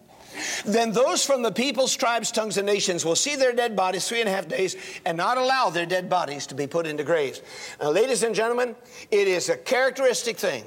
Then 0.66 0.92
those 0.92 1.24
from 1.24 1.44
the 1.44 1.52
peoples, 1.52 1.96
tribes, 1.96 2.32
tongues, 2.32 2.58
and 2.58 2.66
nations 2.66 3.06
will 3.06 3.16
see 3.16 3.36
their 3.36 3.54
dead 3.54 3.76
bodies 3.76 4.08
three 4.08 4.22
and 4.22 4.30
a 4.30 4.32
half 4.32 4.48
days 4.48 4.76
and 5.06 5.18
not 5.18 5.38
allow 5.38 5.70
their 5.70 5.86
dead 5.86 6.10
bodies 6.10 6.48
to 6.48 6.56
be 6.56 6.66
put 6.66 6.88
into 6.88 7.04
graves. 7.04 7.42
Now, 7.80 7.92
ladies 7.92 8.24
and 8.24 8.34
gentlemen, 8.34 8.76
it 9.12 9.28
is 9.28 9.50
a 9.50 9.58
characteristic 9.58 10.38
thing 10.38 10.64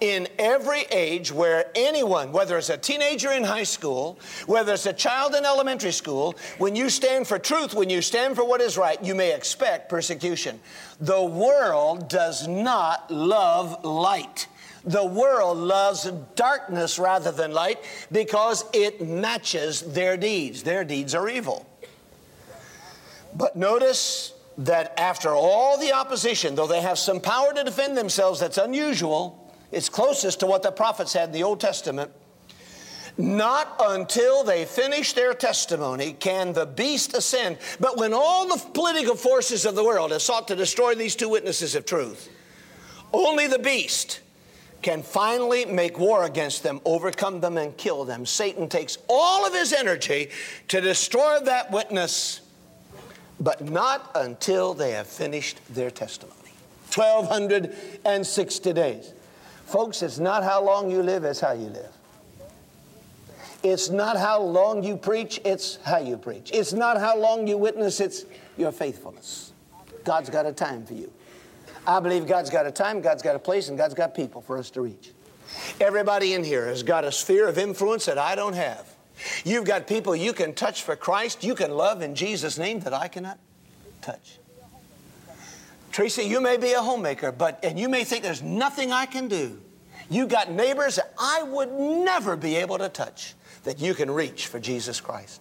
in 0.00 0.28
every 0.38 0.82
age 0.90 1.32
where 1.32 1.66
anyone, 1.74 2.32
whether 2.32 2.58
it's 2.58 2.70
a 2.70 2.76
teenager 2.76 3.32
in 3.32 3.44
high 3.44 3.62
school, 3.62 4.18
whether 4.46 4.72
it's 4.72 4.86
a 4.86 4.92
child 4.92 5.34
in 5.34 5.44
elementary 5.44 5.92
school, 5.92 6.34
when 6.58 6.76
you 6.76 6.90
stand 6.90 7.26
for 7.26 7.38
truth, 7.38 7.74
when 7.74 7.90
you 7.90 8.02
stand 8.02 8.36
for 8.36 8.44
what 8.44 8.60
is 8.60 8.76
right, 8.76 9.02
you 9.02 9.14
may 9.14 9.34
expect 9.34 9.88
persecution. 9.88 10.60
The 11.00 11.22
world 11.22 12.08
does 12.08 12.46
not 12.46 13.10
love 13.10 13.84
light. 13.84 14.46
The 14.84 15.04
world 15.04 15.58
loves 15.58 16.10
darkness 16.34 16.98
rather 16.98 17.30
than 17.30 17.52
light 17.52 17.78
because 18.10 18.64
it 18.72 19.00
matches 19.00 19.80
their 19.80 20.16
deeds. 20.16 20.64
Their 20.64 20.84
deeds 20.84 21.14
are 21.14 21.28
evil. 21.28 21.66
But 23.34 23.56
notice 23.56 24.34
that 24.58 24.98
after 24.98 25.30
all 25.30 25.78
the 25.78 25.92
opposition, 25.92 26.54
though 26.54 26.66
they 26.66 26.80
have 26.80 26.98
some 26.98 27.20
power 27.20 27.52
to 27.54 27.64
defend 27.64 27.96
themselves 27.96 28.40
that's 28.40 28.58
unusual, 28.58 29.41
it's 29.72 29.88
closest 29.88 30.40
to 30.40 30.46
what 30.46 30.62
the 30.62 30.70
prophets 30.70 31.14
had 31.14 31.30
in 31.30 31.32
the 31.32 31.42
Old 31.42 31.58
Testament. 31.58 32.10
Not 33.18 33.76
until 33.78 34.42
they 34.44 34.64
finish 34.64 35.12
their 35.12 35.34
testimony 35.34 36.12
can 36.12 36.52
the 36.52 36.64
beast 36.64 37.14
ascend. 37.14 37.58
But 37.80 37.98
when 37.98 38.14
all 38.14 38.48
the 38.48 38.62
political 38.72 39.16
forces 39.16 39.66
of 39.66 39.74
the 39.74 39.84
world 39.84 40.12
have 40.12 40.22
sought 40.22 40.48
to 40.48 40.56
destroy 40.56 40.94
these 40.94 41.16
two 41.16 41.28
witnesses 41.28 41.74
of 41.74 41.84
truth, 41.84 42.30
only 43.12 43.46
the 43.46 43.58
beast 43.58 44.20
can 44.80 45.02
finally 45.02 45.64
make 45.64 45.98
war 45.98 46.24
against 46.24 46.62
them, 46.62 46.80
overcome 46.84 47.40
them, 47.40 47.56
and 47.56 47.76
kill 47.76 48.04
them. 48.04 48.26
Satan 48.26 48.68
takes 48.68 48.98
all 49.08 49.46
of 49.46 49.54
his 49.54 49.72
energy 49.72 50.30
to 50.68 50.80
destroy 50.80 51.38
that 51.40 51.70
witness, 51.70 52.40
but 53.38 53.62
not 53.62 54.10
until 54.14 54.74
they 54.74 54.90
have 54.92 55.06
finished 55.06 55.60
their 55.70 55.90
testimony. 55.90 56.38
1,260 56.94 58.72
days. 58.72 59.12
Folks, 59.66 60.02
it's 60.02 60.18
not 60.18 60.42
how 60.44 60.62
long 60.62 60.90
you 60.90 61.02
live, 61.02 61.24
it's 61.24 61.40
how 61.40 61.52
you 61.52 61.68
live. 61.68 61.92
It's 63.62 63.90
not 63.90 64.16
how 64.16 64.40
long 64.42 64.82
you 64.82 64.96
preach, 64.96 65.40
it's 65.44 65.76
how 65.84 65.98
you 65.98 66.16
preach. 66.16 66.50
It's 66.52 66.72
not 66.72 66.98
how 66.98 67.16
long 67.16 67.46
you 67.46 67.56
witness, 67.56 68.00
it's 68.00 68.24
your 68.56 68.72
faithfulness. 68.72 69.52
God's 70.04 70.30
got 70.30 70.46
a 70.46 70.52
time 70.52 70.84
for 70.84 70.94
you. 70.94 71.12
I 71.86 72.00
believe 72.00 72.26
God's 72.26 72.50
got 72.50 72.66
a 72.66 72.70
time, 72.70 73.00
God's 73.00 73.22
got 73.22 73.36
a 73.36 73.38
place, 73.38 73.68
and 73.68 73.78
God's 73.78 73.94
got 73.94 74.14
people 74.14 74.40
for 74.40 74.58
us 74.58 74.70
to 74.70 74.80
reach. 74.80 75.12
Everybody 75.80 76.34
in 76.34 76.44
here 76.44 76.66
has 76.66 76.82
got 76.82 77.04
a 77.04 77.12
sphere 77.12 77.48
of 77.48 77.58
influence 77.58 78.06
that 78.06 78.18
I 78.18 78.34
don't 78.34 78.54
have. 78.54 78.86
You've 79.44 79.64
got 79.64 79.86
people 79.86 80.16
you 80.16 80.32
can 80.32 80.54
touch 80.54 80.82
for 80.82 80.96
Christ, 80.96 81.44
you 81.44 81.54
can 81.54 81.70
love 81.70 82.02
in 82.02 82.14
Jesus' 82.14 82.58
name 82.58 82.80
that 82.80 82.92
I 82.92 83.08
cannot 83.08 83.38
touch. 84.00 84.38
Tracy, 85.92 86.24
you 86.24 86.40
may 86.40 86.56
be 86.56 86.72
a 86.72 86.80
homemaker, 86.80 87.30
but 87.30 87.60
and 87.62 87.78
you 87.78 87.88
may 87.88 88.04
think 88.04 88.22
there's 88.22 88.42
nothing 88.42 88.92
I 88.92 89.06
can 89.06 89.28
do. 89.28 89.60
You 90.10 90.26
got 90.26 90.50
neighbors 90.50 90.96
that 90.96 91.14
I 91.18 91.42
would 91.42 91.70
never 91.70 92.36
be 92.36 92.56
able 92.56 92.78
to 92.78 92.88
touch 92.88 93.34
that 93.64 93.78
you 93.78 93.94
can 93.94 94.10
reach 94.10 94.48
for 94.48 94.58
Jesus 94.58 95.00
Christ. 95.00 95.40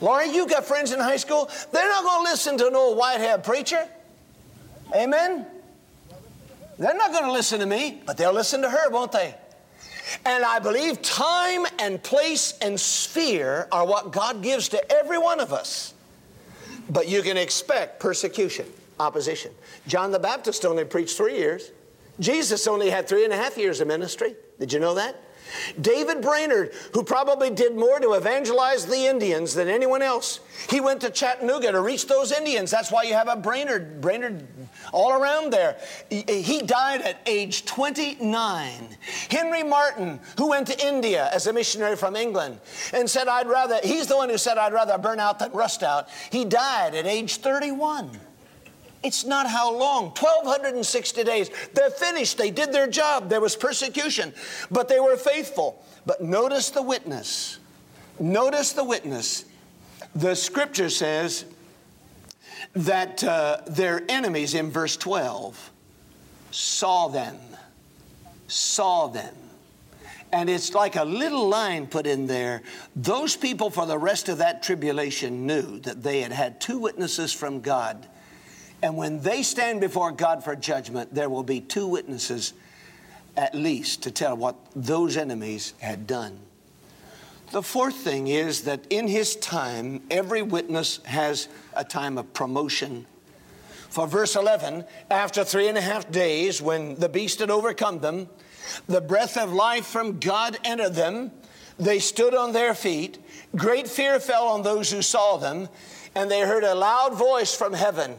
Laurie, 0.00 0.30
you 0.30 0.46
got 0.46 0.64
friends 0.64 0.92
in 0.92 1.00
high 1.00 1.16
school, 1.16 1.50
they're 1.72 1.88
not 1.88 2.04
going 2.04 2.24
to 2.24 2.30
listen 2.30 2.58
to 2.58 2.66
an 2.66 2.74
old 2.74 2.98
white 2.98 3.18
haired 3.18 3.44
preacher. 3.44 3.88
Amen? 4.94 5.46
They're 6.78 6.96
not 6.96 7.12
going 7.12 7.24
to 7.24 7.32
listen 7.32 7.60
to 7.60 7.66
me, 7.66 8.02
but 8.06 8.16
they'll 8.16 8.32
listen 8.32 8.62
to 8.62 8.70
her, 8.70 8.90
won't 8.90 9.12
they? 9.12 9.34
And 10.24 10.44
I 10.44 10.58
believe 10.58 11.02
time 11.02 11.66
and 11.78 12.02
place 12.02 12.54
and 12.62 12.78
sphere 12.78 13.68
are 13.70 13.86
what 13.86 14.10
God 14.10 14.42
gives 14.42 14.70
to 14.70 14.92
every 14.92 15.18
one 15.18 15.40
of 15.40 15.52
us. 15.52 15.92
But 16.88 17.08
you 17.08 17.22
can 17.22 17.36
expect 17.36 18.00
persecution, 18.00 18.66
opposition. 19.00 19.52
John 19.86 20.10
the 20.10 20.18
Baptist 20.18 20.64
only 20.64 20.84
preached 20.84 21.16
three 21.16 21.36
years. 21.36 21.72
Jesus 22.20 22.66
only 22.66 22.90
had 22.90 23.08
three 23.08 23.24
and 23.24 23.32
a 23.32 23.36
half 23.36 23.56
years 23.56 23.80
of 23.80 23.88
ministry. 23.88 24.34
Did 24.58 24.72
you 24.72 24.80
know 24.80 24.94
that? 24.94 25.22
David 25.80 26.20
Brainerd, 26.20 26.72
who 26.92 27.02
probably 27.02 27.50
did 27.50 27.76
more 27.76 27.98
to 28.00 28.12
evangelize 28.12 28.86
the 28.86 29.06
Indians 29.06 29.54
than 29.54 29.68
anyone 29.68 30.02
else, 30.02 30.40
he 30.68 30.80
went 30.80 31.00
to 31.02 31.10
Chattanooga 31.10 31.72
to 31.72 31.80
reach 31.80 32.06
those 32.06 32.32
Indians. 32.32 32.70
That's 32.70 32.92
why 32.92 33.04
you 33.04 33.14
have 33.14 33.28
a 33.28 33.36
Brainerd, 33.36 34.00
Brainerd 34.00 34.46
all 34.92 35.12
around 35.12 35.52
there. 35.52 35.78
He 36.10 36.60
died 36.60 37.02
at 37.02 37.20
age 37.26 37.64
29. 37.64 38.96
Henry 39.30 39.62
Martyn, 39.62 40.20
who 40.36 40.50
went 40.50 40.66
to 40.68 40.86
India 40.86 41.30
as 41.32 41.46
a 41.46 41.52
missionary 41.52 41.96
from 41.96 42.16
England 42.16 42.60
and 42.92 43.08
said, 43.08 43.28
I'd 43.28 43.48
rather, 43.48 43.78
he's 43.82 44.06
the 44.06 44.16
one 44.16 44.28
who 44.28 44.38
said, 44.38 44.58
I'd 44.58 44.72
rather 44.72 44.98
burn 44.98 45.20
out 45.20 45.38
than 45.38 45.52
rust 45.52 45.82
out. 45.82 46.08
He 46.30 46.44
died 46.44 46.94
at 46.94 47.06
age 47.06 47.36
31. 47.36 48.18
It's 49.02 49.24
not 49.24 49.48
how 49.48 49.72
long 49.76 50.06
1,260 50.06 51.24
days. 51.24 51.50
They're 51.72 51.90
finished. 51.90 52.36
They 52.36 52.50
did 52.50 52.72
their 52.72 52.88
job. 52.88 53.28
There 53.28 53.40
was 53.40 53.54
persecution, 53.54 54.32
but 54.70 54.88
they 54.88 54.98
were 54.98 55.16
faithful. 55.16 55.84
But 56.04 56.20
notice 56.20 56.70
the 56.70 56.82
witness. 56.82 57.58
Notice 58.18 58.72
the 58.72 58.84
witness. 58.84 59.44
The 60.14 60.34
scripture 60.34 60.90
says 60.90 61.44
that 62.74 63.22
uh, 63.22 63.58
their 63.68 64.02
enemies 64.08 64.54
in 64.54 64.70
verse 64.70 64.96
12 64.96 65.70
saw 66.50 67.08
them. 67.08 67.36
Saw 68.48 69.06
them. 69.06 69.34
And 70.32 70.50
it's 70.50 70.74
like 70.74 70.96
a 70.96 71.04
little 71.04 71.48
line 71.48 71.86
put 71.86 72.06
in 72.06 72.26
there. 72.26 72.62
Those 72.96 73.36
people, 73.36 73.70
for 73.70 73.86
the 73.86 73.96
rest 73.96 74.28
of 74.28 74.38
that 74.38 74.62
tribulation, 74.62 75.46
knew 75.46 75.78
that 75.80 76.02
they 76.02 76.20
had 76.20 76.32
had 76.32 76.60
two 76.60 76.78
witnesses 76.78 77.32
from 77.32 77.60
God 77.60 78.06
and 78.82 78.96
when 78.96 79.20
they 79.20 79.42
stand 79.42 79.80
before 79.80 80.12
God 80.12 80.44
for 80.44 80.54
judgment, 80.54 81.12
there 81.14 81.28
will 81.28 81.42
be 81.42 81.60
two 81.60 81.86
witnesses 81.86 82.52
at 83.36 83.54
least 83.54 84.02
to 84.02 84.10
tell 84.10 84.36
what 84.36 84.56
those 84.74 85.16
enemies 85.16 85.74
had 85.78 86.06
done. 86.06 86.38
The 87.50 87.62
fourth 87.62 87.96
thing 87.96 88.28
is 88.28 88.62
that 88.62 88.86
in 88.90 89.08
his 89.08 89.34
time, 89.36 90.02
every 90.10 90.42
witness 90.42 91.00
has 91.04 91.48
a 91.74 91.84
time 91.84 92.18
of 92.18 92.32
promotion. 92.34 93.06
For 93.88 94.06
verse 94.06 94.36
11, 94.36 94.84
after 95.10 95.44
three 95.44 95.68
and 95.68 95.78
a 95.78 95.80
half 95.80 96.10
days, 96.10 96.60
when 96.60 96.96
the 96.96 97.08
beast 97.08 97.38
had 97.40 97.50
overcome 97.50 98.00
them, 98.00 98.28
the 98.86 99.00
breath 99.00 99.38
of 99.38 99.52
life 99.52 99.86
from 99.86 100.20
God 100.20 100.58
entered 100.62 100.94
them. 100.94 101.30
They 101.78 102.00
stood 102.00 102.34
on 102.34 102.52
their 102.52 102.74
feet. 102.74 103.18
Great 103.56 103.88
fear 103.88 104.20
fell 104.20 104.48
on 104.48 104.62
those 104.62 104.90
who 104.90 105.00
saw 105.00 105.38
them, 105.38 105.68
and 106.14 106.30
they 106.30 106.40
heard 106.40 106.64
a 106.64 106.74
loud 106.74 107.14
voice 107.14 107.56
from 107.56 107.72
heaven 107.72 108.18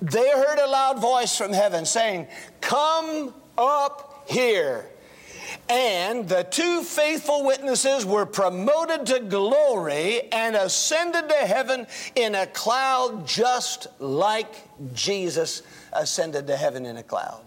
they 0.00 0.30
heard 0.30 0.58
a 0.58 0.68
loud 0.68 1.00
voice 1.00 1.36
from 1.36 1.52
heaven 1.52 1.84
saying, 1.84 2.28
Come 2.60 3.34
up 3.56 4.24
here. 4.28 4.88
And 5.68 6.28
the 6.28 6.44
two 6.44 6.82
faithful 6.82 7.44
witnesses 7.44 8.04
were 8.06 8.26
promoted 8.26 9.06
to 9.06 9.20
glory 9.20 10.30
and 10.32 10.56
ascended 10.56 11.28
to 11.28 11.34
heaven 11.34 11.86
in 12.14 12.34
a 12.34 12.46
cloud, 12.46 13.26
just 13.26 13.86
like 13.98 14.54
Jesus 14.94 15.62
ascended 15.92 16.46
to 16.46 16.56
heaven 16.56 16.86
in 16.86 16.96
a 16.96 17.02
cloud. 17.02 17.42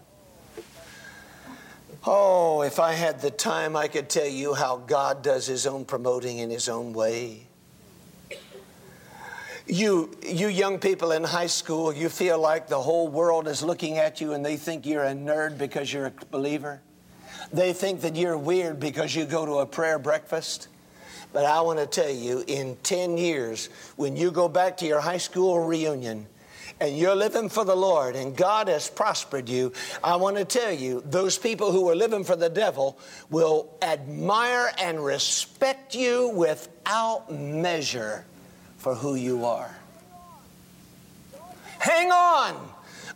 Oh, 2.04 2.62
if 2.62 2.80
I 2.80 2.92
had 2.92 3.20
the 3.20 3.30
time, 3.30 3.76
I 3.76 3.86
could 3.86 4.08
tell 4.08 4.26
you 4.26 4.54
how 4.54 4.78
God 4.78 5.22
does 5.22 5.46
His 5.46 5.66
own 5.66 5.84
promoting 5.84 6.38
in 6.38 6.50
His 6.50 6.68
own 6.68 6.92
way. 6.92 7.46
You, 9.66 10.10
you 10.26 10.48
young 10.48 10.80
people 10.80 11.12
in 11.12 11.22
high 11.22 11.46
school, 11.46 11.92
you 11.92 12.08
feel 12.08 12.38
like 12.40 12.68
the 12.68 12.80
whole 12.80 13.06
world 13.08 13.46
is 13.46 13.62
looking 13.62 13.98
at 13.98 14.20
you 14.20 14.32
and 14.32 14.44
they 14.44 14.56
think 14.56 14.86
you're 14.86 15.04
a 15.04 15.12
nerd 15.12 15.56
because 15.56 15.92
you're 15.92 16.06
a 16.06 16.12
believer. 16.30 16.80
They 17.52 17.72
think 17.72 18.00
that 18.00 18.16
you're 18.16 18.36
weird 18.36 18.80
because 18.80 19.14
you 19.14 19.24
go 19.24 19.46
to 19.46 19.54
a 19.58 19.66
prayer 19.66 19.98
breakfast. 19.98 20.68
But 21.32 21.44
I 21.44 21.60
want 21.60 21.78
to 21.78 21.86
tell 21.86 22.10
you, 22.10 22.44
in 22.46 22.76
10 22.82 23.16
years, 23.16 23.68
when 23.96 24.16
you 24.16 24.32
go 24.32 24.48
back 24.48 24.78
to 24.78 24.86
your 24.86 25.00
high 25.00 25.18
school 25.18 25.60
reunion 25.60 26.26
and 26.80 26.98
you're 26.98 27.14
living 27.14 27.48
for 27.48 27.64
the 27.64 27.76
Lord 27.76 28.16
and 28.16 28.36
God 28.36 28.66
has 28.68 28.90
prospered 28.90 29.48
you, 29.48 29.72
I 30.02 30.16
want 30.16 30.36
to 30.38 30.44
tell 30.44 30.72
you, 30.72 31.02
those 31.06 31.38
people 31.38 31.70
who 31.70 31.88
are 31.88 31.94
living 31.94 32.24
for 32.24 32.36
the 32.36 32.50
devil 32.50 32.98
will 33.30 33.72
admire 33.80 34.72
and 34.78 35.02
respect 35.02 35.94
you 35.94 36.30
without 36.30 37.32
measure 37.32 38.26
for 38.82 38.96
who 38.96 39.14
you 39.14 39.44
are. 39.44 39.70
Hang 41.78 42.10
on. 42.10 42.68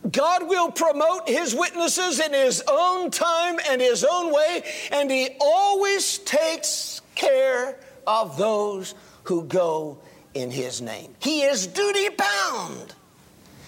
God 0.09 0.47
will 0.47 0.71
promote 0.71 1.27
His 1.27 1.53
witnesses 1.53 2.21
in 2.21 2.31
His 2.31 2.63
own 2.69 3.11
time 3.11 3.59
and 3.69 3.81
His 3.81 4.05
own 4.09 4.33
way, 4.33 4.63
and 4.93 5.11
He 5.11 5.31
always 5.41 6.19
takes 6.19 7.01
care 7.15 7.77
of 8.05 8.37
those 8.37 8.95
who 9.23 9.43
go 9.43 9.97
in 10.33 10.51
His 10.51 10.81
name. 10.81 11.13
He 11.19 11.41
is 11.41 11.67
duty 11.67 12.15
bound. 12.17 12.95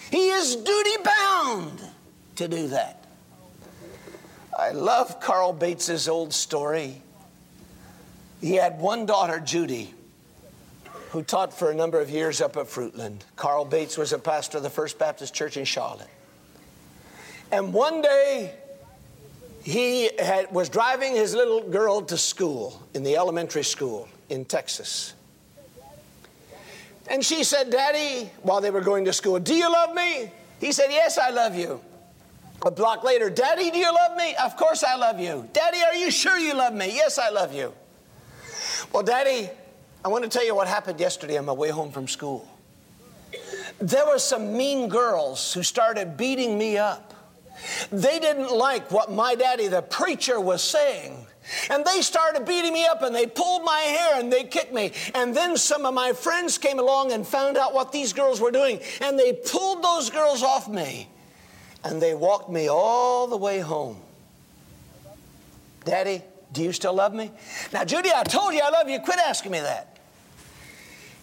He 0.09 0.29
is 0.29 0.55
duty 0.55 1.03
bound 1.03 1.81
to 2.37 2.47
do 2.47 2.69
that. 2.69 3.03
I 4.57 4.71
love 4.71 5.19
Carl 5.19 5.51
Bates's 5.51 6.07
old 6.07 6.33
story. 6.33 7.01
He 8.39 8.55
had 8.55 8.79
one 8.79 9.05
daughter, 9.05 9.41
Judy, 9.41 9.93
who 11.09 11.23
taught 11.23 11.53
for 11.53 11.71
a 11.71 11.75
number 11.75 11.99
of 11.99 12.09
years 12.09 12.39
up 12.39 12.55
at 12.57 12.67
Fruitland. 12.67 13.21
Carl 13.35 13.65
Bates 13.65 13.97
was 13.97 14.13
a 14.13 14.19
pastor 14.19 14.57
of 14.57 14.63
the 14.63 14.69
First 14.69 14.99
Baptist 14.99 15.33
Church 15.33 15.57
in 15.57 15.65
Charlotte. 15.65 16.09
And 17.51 17.73
one 17.73 18.01
day, 18.01 18.53
he 19.63 20.09
had, 20.19 20.51
was 20.51 20.69
driving 20.69 21.15
his 21.15 21.33
little 21.33 21.61
girl 21.61 22.01
to 22.01 22.17
school 22.17 22.81
in 22.93 23.03
the 23.03 23.17
elementary 23.17 23.63
school 23.63 24.07
in 24.29 24.45
Texas. 24.45 25.13
And 27.07 27.25
she 27.25 27.43
said, 27.43 27.71
Daddy, 27.71 28.29
while 28.43 28.61
they 28.61 28.69
were 28.69 28.81
going 28.81 29.05
to 29.05 29.13
school, 29.13 29.39
do 29.39 29.55
you 29.55 29.71
love 29.71 29.95
me? 29.95 30.31
He 30.59 30.71
said, 30.71 30.87
Yes, 30.91 31.17
I 31.17 31.31
love 31.31 31.55
you. 31.55 31.81
A 32.63 32.69
block 32.69 33.03
later, 33.03 33.29
Daddy, 33.29 33.71
do 33.71 33.77
you 33.77 33.91
love 33.91 34.15
me? 34.15 34.35
Of 34.35 34.57
course 34.57 34.83
I 34.83 34.95
love 34.95 35.19
you. 35.19 35.49
Daddy, 35.53 35.81
are 35.81 35.95
you 35.95 36.11
sure 36.11 36.37
you 36.37 36.53
love 36.53 36.73
me? 36.73 36.87
Yes, 36.93 37.17
I 37.17 37.29
love 37.29 37.53
you. 37.53 37.73
Well, 38.91 39.03
Daddy, 39.03 39.49
I 40.03 40.07
want 40.07 40.23
to 40.23 40.29
tell 40.29 40.45
you 40.45 40.55
what 40.55 40.67
happened 40.67 40.99
yesterday 40.99 41.37
on 41.37 41.45
my 41.45 41.53
way 41.53 41.69
home 41.69 41.91
from 41.91 42.07
school. 42.07 42.47
There 43.79 44.05
were 44.05 44.19
some 44.19 44.55
mean 44.55 44.87
girls 44.87 45.53
who 45.53 45.63
started 45.63 46.17
beating 46.17 46.57
me 46.57 46.77
up. 46.77 47.13
They 47.91 48.19
didn't 48.19 48.51
like 48.51 48.91
what 48.91 49.11
my 49.11 49.35
daddy, 49.35 49.67
the 49.67 49.81
preacher, 49.81 50.39
was 50.39 50.63
saying. 50.63 51.25
And 51.69 51.83
they 51.83 52.01
started 52.01 52.45
beating 52.45 52.73
me 52.73 52.85
up 52.85 53.01
and 53.01 53.13
they 53.13 53.25
pulled 53.25 53.63
my 53.63 53.79
hair 53.79 54.19
and 54.19 54.31
they 54.31 54.43
kicked 54.43 54.73
me. 54.73 54.93
And 55.15 55.35
then 55.35 55.57
some 55.57 55.85
of 55.85 55.93
my 55.93 56.13
friends 56.13 56.57
came 56.57 56.79
along 56.79 57.11
and 57.11 57.25
found 57.25 57.57
out 57.57 57.73
what 57.73 57.91
these 57.91 58.13
girls 58.13 58.39
were 58.39 58.51
doing. 58.51 58.79
And 59.01 59.17
they 59.17 59.33
pulled 59.33 59.83
those 59.83 60.09
girls 60.09 60.43
off 60.43 60.69
me 60.69 61.09
and 61.83 62.01
they 62.01 62.13
walked 62.13 62.49
me 62.49 62.69
all 62.69 63.27
the 63.27 63.37
way 63.37 63.59
home. 63.59 63.97
Daddy, 65.85 66.21
do 66.51 66.63
you 66.63 66.71
still 66.71 66.93
love 66.93 67.13
me? 67.13 67.31
Now, 67.73 67.83
Judy, 67.83 68.09
I 68.15 68.23
told 68.23 68.53
you 68.53 68.61
I 68.63 68.69
love 68.69 68.89
you. 68.89 68.99
Quit 68.99 69.19
asking 69.19 69.51
me 69.51 69.59
that. 69.59 69.88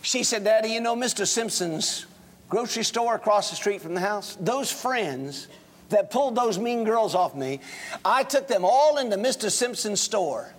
She 0.06 0.22
said, 0.22 0.44
Daddy, 0.44 0.68
you 0.68 0.80
know 0.80 0.94
Mr. 0.94 1.26
Simpson's 1.26 2.06
grocery 2.48 2.84
store 2.84 3.16
across 3.16 3.50
the 3.50 3.56
street 3.56 3.82
from 3.82 3.94
the 3.94 4.00
house? 4.00 4.38
Those 4.38 4.70
friends 4.70 5.48
that 5.88 6.12
pulled 6.12 6.36
those 6.36 6.60
mean 6.60 6.84
girls 6.84 7.16
off 7.16 7.34
me, 7.34 7.58
I 8.04 8.22
took 8.22 8.46
them 8.46 8.64
all 8.64 8.98
into 8.98 9.16
Mr. 9.16 9.50
Simpson's 9.50 10.00
store. 10.00 10.54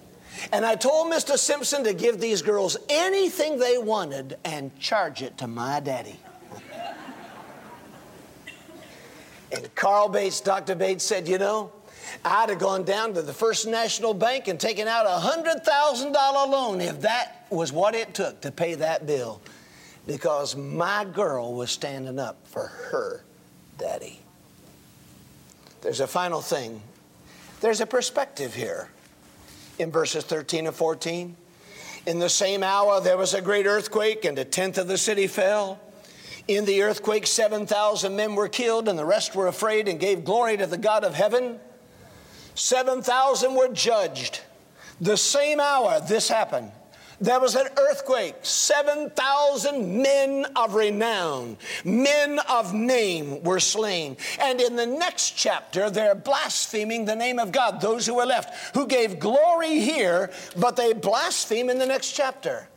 And 0.51 0.65
I 0.65 0.75
told 0.75 1.09
Mr. 1.09 1.37
Simpson 1.37 1.85
to 1.85 1.93
give 1.93 2.19
these 2.19 2.41
girls 2.41 2.75
anything 2.89 3.57
they 3.57 3.77
wanted 3.77 4.37
and 4.43 4.77
charge 4.81 5.21
it 5.21 5.37
to 5.37 5.47
my 5.47 5.79
daddy. 5.79 6.19
and 9.53 9.73
Carl 9.75 10.09
Bates, 10.09 10.41
Dr. 10.41 10.75
Bates 10.75 11.05
said, 11.05 11.25
You 11.25 11.37
know, 11.37 11.71
I'd 12.25 12.49
have 12.49 12.59
gone 12.59 12.83
down 12.83 13.13
to 13.13 13.21
the 13.21 13.31
First 13.31 13.65
National 13.65 14.13
Bank 14.13 14.49
and 14.49 14.59
taken 14.59 14.89
out 14.89 15.05
a 15.05 15.25
$100,000 15.25 16.13
loan 16.51 16.81
if 16.81 16.99
that 16.99 17.36
was 17.49 17.71
what 17.71 17.95
it 17.95 18.13
took 18.13 18.41
to 18.41 18.51
pay 18.51 18.75
that 18.75 19.05
bill 19.05 19.41
because 20.05 20.55
my 20.55 21.05
girl 21.05 21.53
was 21.53 21.69
standing 21.69 22.17
up 22.17 22.37
for 22.47 22.67
her 22.67 23.23
daddy. 23.77 24.19
There's 25.81 25.99
a 25.99 26.07
final 26.07 26.41
thing. 26.41 26.81
There's 27.61 27.81
a 27.81 27.85
perspective 27.85 28.53
here 28.53 28.89
in 29.79 29.91
verses 29.91 30.23
13 30.23 30.67
and 30.67 30.75
14. 30.75 31.35
In 32.05 32.19
the 32.19 32.29
same 32.29 32.63
hour, 32.63 33.01
there 33.01 33.17
was 33.17 33.33
a 33.33 33.41
great 33.41 33.65
earthquake, 33.65 34.23
and 34.23 34.39
a 34.39 34.45
tenth 34.45 34.77
of 34.77 34.87
the 34.87 34.97
city 34.97 35.27
fell. 35.27 35.79
In 36.47 36.63
the 36.63 36.81
earthquake, 36.81 37.27
7,000 37.27 38.15
men 38.15 38.35
were 38.35 38.47
killed, 38.47 38.87
and 38.87 38.97
the 38.97 39.05
rest 39.05 39.35
were 39.35 39.47
afraid 39.47 39.89
and 39.89 39.99
gave 39.99 40.23
glory 40.23 40.55
to 40.55 40.65
the 40.65 40.77
God 40.77 41.03
of 41.03 41.13
heaven. 41.13 41.59
7,000 42.55 43.55
were 43.55 43.67
judged. 43.67 44.41
The 45.01 45.17
same 45.17 45.59
hour 45.59 45.99
this 45.99 46.29
happened. 46.29 46.71
There 47.19 47.39
was 47.39 47.55
an 47.55 47.67
earthquake. 47.77 48.35
7,000 48.43 50.01
men 50.01 50.45
of 50.55 50.75
renown, 50.75 51.57
men 51.83 52.39
of 52.49 52.73
name 52.73 53.43
were 53.43 53.59
slain. 53.59 54.17
And 54.39 54.61
in 54.61 54.75
the 54.75 54.85
next 54.85 55.31
chapter, 55.31 55.89
they're 55.89 56.15
blaspheming 56.15 57.05
the 57.05 57.15
name 57.15 57.39
of 57.39 57.51
God, 57.51 57.81
those 57.81 58.05
who 58.05 58.15
were 58.15 58.25
left, 58.25 58.75
who 58.75 58.85
gave 58.85 59.19
glory 59.19 59.79
here, 59.79 60.31
but 60.55 60.75
they 60.75 60.93
blaspheme 60.93 61.69
in 61.69 61.79
the 61.79 61.87
next 61.87 62.11
chapter. 62.11 62.67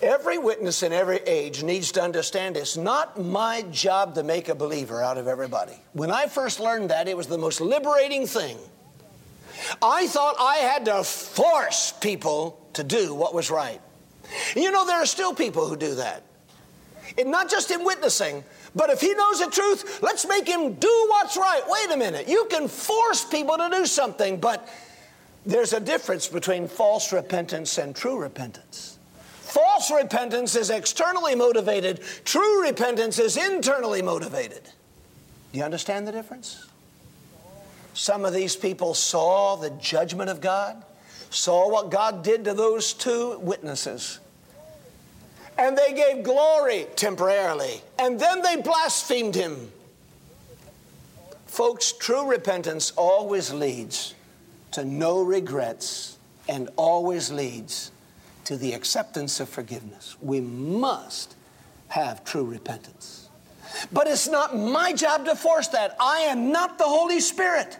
Every 0.00 0.38
witness 0.38 0.84
in 0.84 0.92
every 0.92 1.18
age 1.18 1.64
needs 1.64 1.90
to 1.92 2.02
understand 2.02 2.56
it's 2.56 2.76
not 2.76 3.20
my 3.20 3.62
job 3.62 4.14
to 4.14 4.22
make 4.22 4.48
a 4.48 4.54
believer 4.54 5.02
out 5.02 5.18
of 5.18 5.26
everybody. 5.26 5.74
When 5.92 6.12
I 6.12 6.26
first 6.26 6.60
learned 6.60 6.90
that, 6.90 7.08
it 7.08 7.16
was 7.16 7.26
the 7.26 7.38
most 7.38 7.60
liberating 7.60 8.26
thing 8.26 8.58
I 9.82 10.06
thought 10.06 10.36
I 10.38 10.56
had 10.56 10.84
to 10.86 11.04
force 11.04 11.92
people 12.00 12.60
to 12.74 12.84
do 12.84 13.14
what 13.14 13.34
was 13.34 13.50
right. 13.50 13.80
You 14.54 14.70
know, 14.70 14.86
there 14.86 14.96
are 14.96 15.06
still 15.06 15.34
people 15.34 15.68
who 15.68 15.76
do 15.76 15.94
that. 15.96 16.22
And 17.16 17.30
not 17.30 17.50
just 17.50 17.70
in 17.70 17.84
witnessing, 17.84 18.44
but 18.74 18.90
if 18.90 19.00
he 19.00 19.14
knows 19.14 19.40
the 19.40 19.50
truth, 19.50 20.02
let's 20.02 20.26
make 20.26 20.46
him 20.46 20.74
do 20.74 21.06
what's 21.08 21.36
right. 21.36 21.62
Wait 21.66 21.90
a 21.90 21.96
minute. 21.96 22.28
You 22.28 22.46
can 22.50 22.68
force 22.68 23.24
people 23.24 23.56
to 23.56 23.68
do 23.70 23.86
something, 23.86 24.38
but 24.38 24.68
there's 25.46 25.72
a 25.72 25.80
difference 25.80 26.28
between 26.28 26.68
false 26.68 27.12
repentance 27.12 27.78
and 27.78 27.96
true 27.96 28.18
repentance. 28.18 28.98
False 29.40 29.90
repentance 29.90 30.54
is 30.54 30.68
externally 30.68 31.34
motivated, 31.34 32.02
true 32.24 32.62
repentance 32.62 33.18
is 33.18 33.38
internally 33.38 34.02
motivated. 34.02 34.62
Do 35.52 35.58
you 35.58 35.64
understand 35.64 36.06
the 36.06 36.12
difference? 36.12 36.67
Some 37.98 38.24
of 38.24 38.32
these 38.32 38.54
people 38.54 38.94
saw 38.94 39.56
the 39.56 39.70
judgment 39.70 40.30
of 40.30 40.40
God, 40.40 40.84
saw 41.30 41.68
what 41.68 41.90
God 41.90 42.22
did 42.22 42.44
to 42.44 42.54
those 42.54 42.92
two 42.92 43.36
witnesses. 43.40 44.20
And 45.58 45.76
they 45.76 45.92
gave 45.94 46.22
glory 46.22 46.86
temporarily, 46.94 47.82
and 47.98 48.20
then 48.20 48.40
they 48.42 48.54
blasphemed 48.54 49.34
him. 49.34 49.72
Folks, 51.46 51.90
true 51.90 52.24
repentance 52.30 52.92
always 52.92 53.52
leads 53.52 54.14
to 54.70 54.84
no 54.84 55.20
regrets 55.20 56.18
and 56.48 56.68
always 56.76 57.32
leads 57.32 57.90
to 58.44 58.56
the 58.56 58.74
acceptance 58.74 59.40
of 59.40 59.48
forgiveness. 59.48 60.16
We 60.22 60.40
must 60.40 61.34
have 61.88 62.24
true 62.24 62.44
repentance. 62.44 63.28
But 63.92 64.06
it's 64.06 64.28
not 64.28 64.56
my 64.56 64.92
job 64.92 65.24
to 65.24 65.34
force 65.34 65.66
that. 65.68 65.96
I 65.98 66.20
am 66.20 66.52
not 66.52 66.78
the 66.78 66.84
Holy 66.84 67.18
Spirit. 67.18 67.76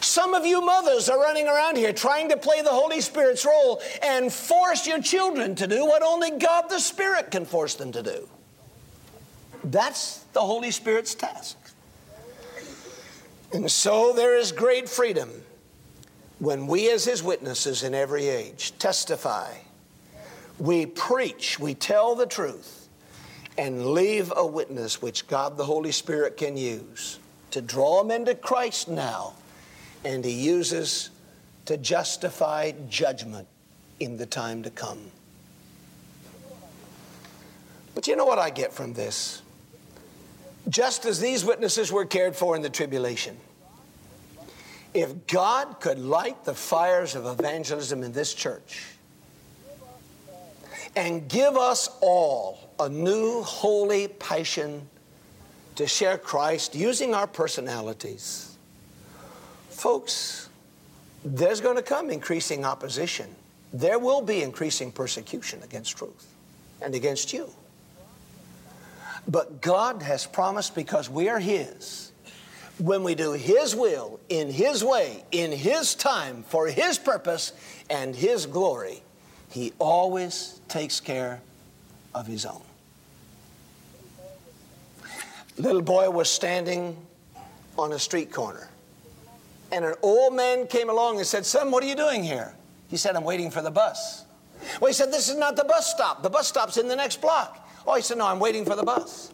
Some 0.00 0.34
of 0.34 0.46
you 0.46 0.60
mothers 0.60 1.08
are 1.08 1.18
running 1.18 1.48
around 1.48 1.76
here 1.76 1.92
trying 1.92 2.28
to 2.30 2.36
play 2.36 2.62
the 2.62 2.70
Holy 2.70 3.00
Spirit's 3.00 3.44
role 3.44 3.80
and 4.02 4.32
force 4.32 4.86
your 4.86 5.00
children 5.00 5.54
to 5.56 5.66
do 5.66 5.84
what 5.84 6.02
only 6.02 6.30
God 6.30 6.68
the 6.68 6.78
Spirit 6.78 7.30
can 7.30 7.44
force 7.44 7.74
them 7.74 7.92
to 7.92 8.02
do. 8.02 8.28
That's 9.64 10.18
the 10.32 10.40
Holy 10.40 10.70
Spirit's 10.70 11.14
task. 11.14 11.56
And 13.52 13.70
so 13.70 14.12
there 14.12 14.36
is 14.36 14.52
great 14.52 14.88
freedom 14.88 15.30
when 16.38 16.66
we, 16.66 16.90
as 16.90 17.04
His 17.04 17.22
witnesses 17.22 17.82
in 17.82 17.94
every 17.94 18.28
age, 18.28 18.78
testify, 18.78 19.52
we 20.58 20.86
preach, 20.86 21.58
we 21.58 21.74
tell 21.74 22.14
the 22.14 22.26
truth, 22.26 22.88
and 23.58 23.86
leave 23.86 24.32
a 24.36 24.46
witness 24.46 25.00
which 25.00 25.26
God 25.26 25.56
the 25.56 25.64
Holy 25.64 25.92
Spirit 25.92 26.36
can 26.36 26.56
use 26.56 27.18
to 27.50 27.62
draw 27.62 28.02
them 28.02 28.10
into 28.10 28.34
Christ 28.34 28.88
now 28.88 29.34
and 30.06 30.24
he 30.24 30.30
uses 30.30 31.10
to 31.64 31.76
justify 31.76 32.70
judgment 32.88 33.48
in 33.98 34.16
the 34.16 34.24
time 34.24 34.62
to 34.62 34.70
come. 34.70 35.10
But 37.92 38.06
you 38.06 38.14
know 38.14 38.24
what 38.24 38.38
I 38.38 38.50
get 38.50 38.72
from 38.72 38.92
this? 38.92 39.42
Just 40.68 41.06
as 41.06 41.18
these 41.18 41.44
witnesses 41.44 41.90
were 41.90 42.04
cared 42.04 42.36
for 42.36 42.54
in 42.54 42.62
the 42.62 42.70
tribulation, 42.70 43.36
if 44.94 45.26
God 45.26 45.80
could 45.80 45.98
light 45.98 46.44
the 46.44 46.54
fires 46.54 47.16
of 47.16 47.26
evangelism 47.26 48.04
in 48.04 48.12
this 48.12 48.32
church 48.32 48.84
and 50.94 51.28
give 51.28 51.56
us 51.56 51.88
all 52.00 52.70
a 52.78 52.88
new 52.88 53.42
holy 53.42 54.06
passion 54.06 54.88
to 55.74 55.86
share 55.86 56.16
Christ 56.16 56.76
using 56.76 57.12
our 57.12 57.26
personalities, 57.26 58.55
Folks, 59.76 60.48
there's 61.22 61.60
going 61.60 61.76
to 61.76 61.82
come 61.82 62.08
increasing 62.08 62.64
opposition. 62.64 63.26
There 63.74 63.98
will 63.98 64.22
be 64.22 64.42
increasing 64.42 64.90
persecution 64.90 65.62
against 65.62 65.98
truth 65.98 66.26
and 66.80 66.94
against 66.94 67.34
you. 67.34 67.50
But 69.28 69.60
God 69.60 70.00
has 70.00 70.24
promised 70.24 70.74
because 70.74 71.10
we 71.10 71.28
are 71.28 71.38
His, 71.38 72.10
when 72.78 73.02
we 73.02 73.14
do 73.14 73.32
His 73.32 73.76
will, 73.76 74.18
in 74.30 74.50
His 74.50 74.82
way, 74.82 75.24
in 75.30 75.52
His 75.52 75.94
time, 75.94 76.42
for 76.44 76.68
His 76.68 76.98
purpose 76.98 77.52
and 77.90 78.16
His 78.16 78.46
glory, 78.46 79.02
He 79.50 79.74
always 79.78 80.58
takes 80.68 81.00
care 81.00 81.42
of 82.14 82.26
His 82.26 82.46
own. 82.46 82.62
Little 85.58 85.82
boy 85.82 86.08
was 86.08 86.30
standing 86.30 86.96
on 87.76 87.92
a 87.92 87.98
street 87.98 88.32
corner, 88.32 88.70
and 89.72 89.84
an 89.84 89.94
old 90.02 90.34
man 90.34 90.66
came 90.66 90.90
along 90.90 91.18
and 91.18 91.26
said, 91.26 91.44
Son, 91.44 91.70
what 91.70 91.82
are 91.82 91.86
you 91.86 91.96
doing 91.96 92.22
here? 92.22 92.54
He 92.88 92.96
said, 92.96 93.16
I'm 93.16 93.24
waiting 93.24 93.50
for 93.50 93.62
the 93.62 93.70
bus. 93.70 94.24
Well, 94.80 94.88
he 94.88 94.94
said, 94.94 95.12
This 95.12 95.28
is 95.28 95.36
not 95.36 95.56
the 95.56 95.64
bus 95.64 95.90
stop. 95.90 96.22
The 96.22 96.30
bus 96.30 96.48
stop's 96.48 96.76
in 96.76 96.88
the 96.88 96.96
next 96.96 97.20
block. 97.20 97.68
Oh, 97.86 97.94
he 97.94 98.02
said, 98.02 98.18
No, 98.18 98.26
I'm 98.26 98.38
waiting 98.38 98.64
for 98.64 98.76
the 98.76 98.82
bus. 98.82 99.32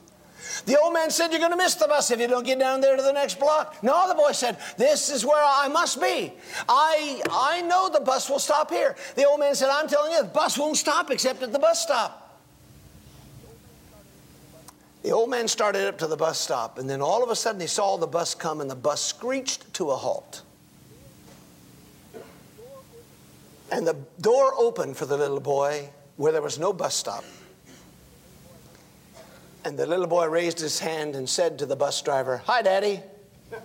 The 0.67 0.79
old 0.79 0.93
man 0.93 1.11
said, 1.11 1.31
You're 1.31 1.41
going 1.41 1.53
to 1.53 1.57
miss 1.57 1.75
the 1.75 1.89
bus 1.89 2.11
if 2.11 2.21
you 2.21 2.29
don't 2.29 2.45
get 2.45 2.59
down 2.59 2.81
there 2.81 2.97
to 2.97 3.03
the 3.03 3.13
next 3.13 3.39
block. 3.39 3.83
No, 3.83 4.09
the 4.09 4.15
boy 4.15 4.33
said, 4.33 4.59
This 4.77 5.11
is 5.11 5.25
where 5.25 5.43
I 5.43 5.69
must 5.69 6.01
be. 6.01 6.33
I, 6.69 7.23
I 7.31 7.63
know 7.63 7.89
the 7.93 8.01
bus 8.01 8.29
will 8.29 8.39
stop 8.39 8.71
here. 8.71 8.97
The 9.15 9.27
old 9.27 9.41
man 9.41 9.55
said, 9.55 9.71
I'm 9.71 9.89
telling 9.89 10.13
you, 10.13 10.23
the 10.23 10.29
bus 10.29 10.59
won't 10.59 10.77
stop 10.77 11.11
except 11.11 11.43
at 11.43 11.53
the 11.53 11.59
bus 11.59 11.83
stop. 11.83 12.22
The 15.03 15.11
old 15.11 15.29
man 15.31 15.49
started 15.49 15.89
up 15.89 15.99
to 15.99 16.07
the 16.07 16.17
bus 16.17 16.39
stop, 16.39 16.79
and 16.79 16.89
then 16.89 17.03
all 17.03 17.25
of 17.25 17.31
a 17.31 17.37
sudden 17.37 17.61
he 17.61 17.67
saw 17.67 17.97
the 17.97 18.07
bus 18.07 18.37
come, 18.37 18.61
and 18.61 18.71
the 18.71 18.77
bus 18.77 19.01
screeched 19.03 19.75
to 19.75 19.91
a 19.91 19.97
halt. 19.97 20.43
And 23.73 23.85
the 23.87 23.97
door 24.21 24.53
opened 24.57 24.97
for 24.97 25.07
the 25.07 25.17
little 25.17 25.41
boy 25.41 25.89
where 26.17 26.31
there 26.31 26.43
was 26.43 26.59
no 26.59 26.73
bus 26.73 26.95
stop. 26.95 27.25
And 29.65 29.79
the 29.79 29.87
little 29.87 30.07
boy 30.07 30.27
raised 30.27 30.61
his 30.61 30.79
hand 30.79 31.17
and 31.17 31.29
said 31.29 31.59
to 31.61 31.67
the 31.67 31.75
bus 31.77 32.01
driver, 32.03 32.43
Hi, 32.47 32.63
Daddy. 32.63 33.01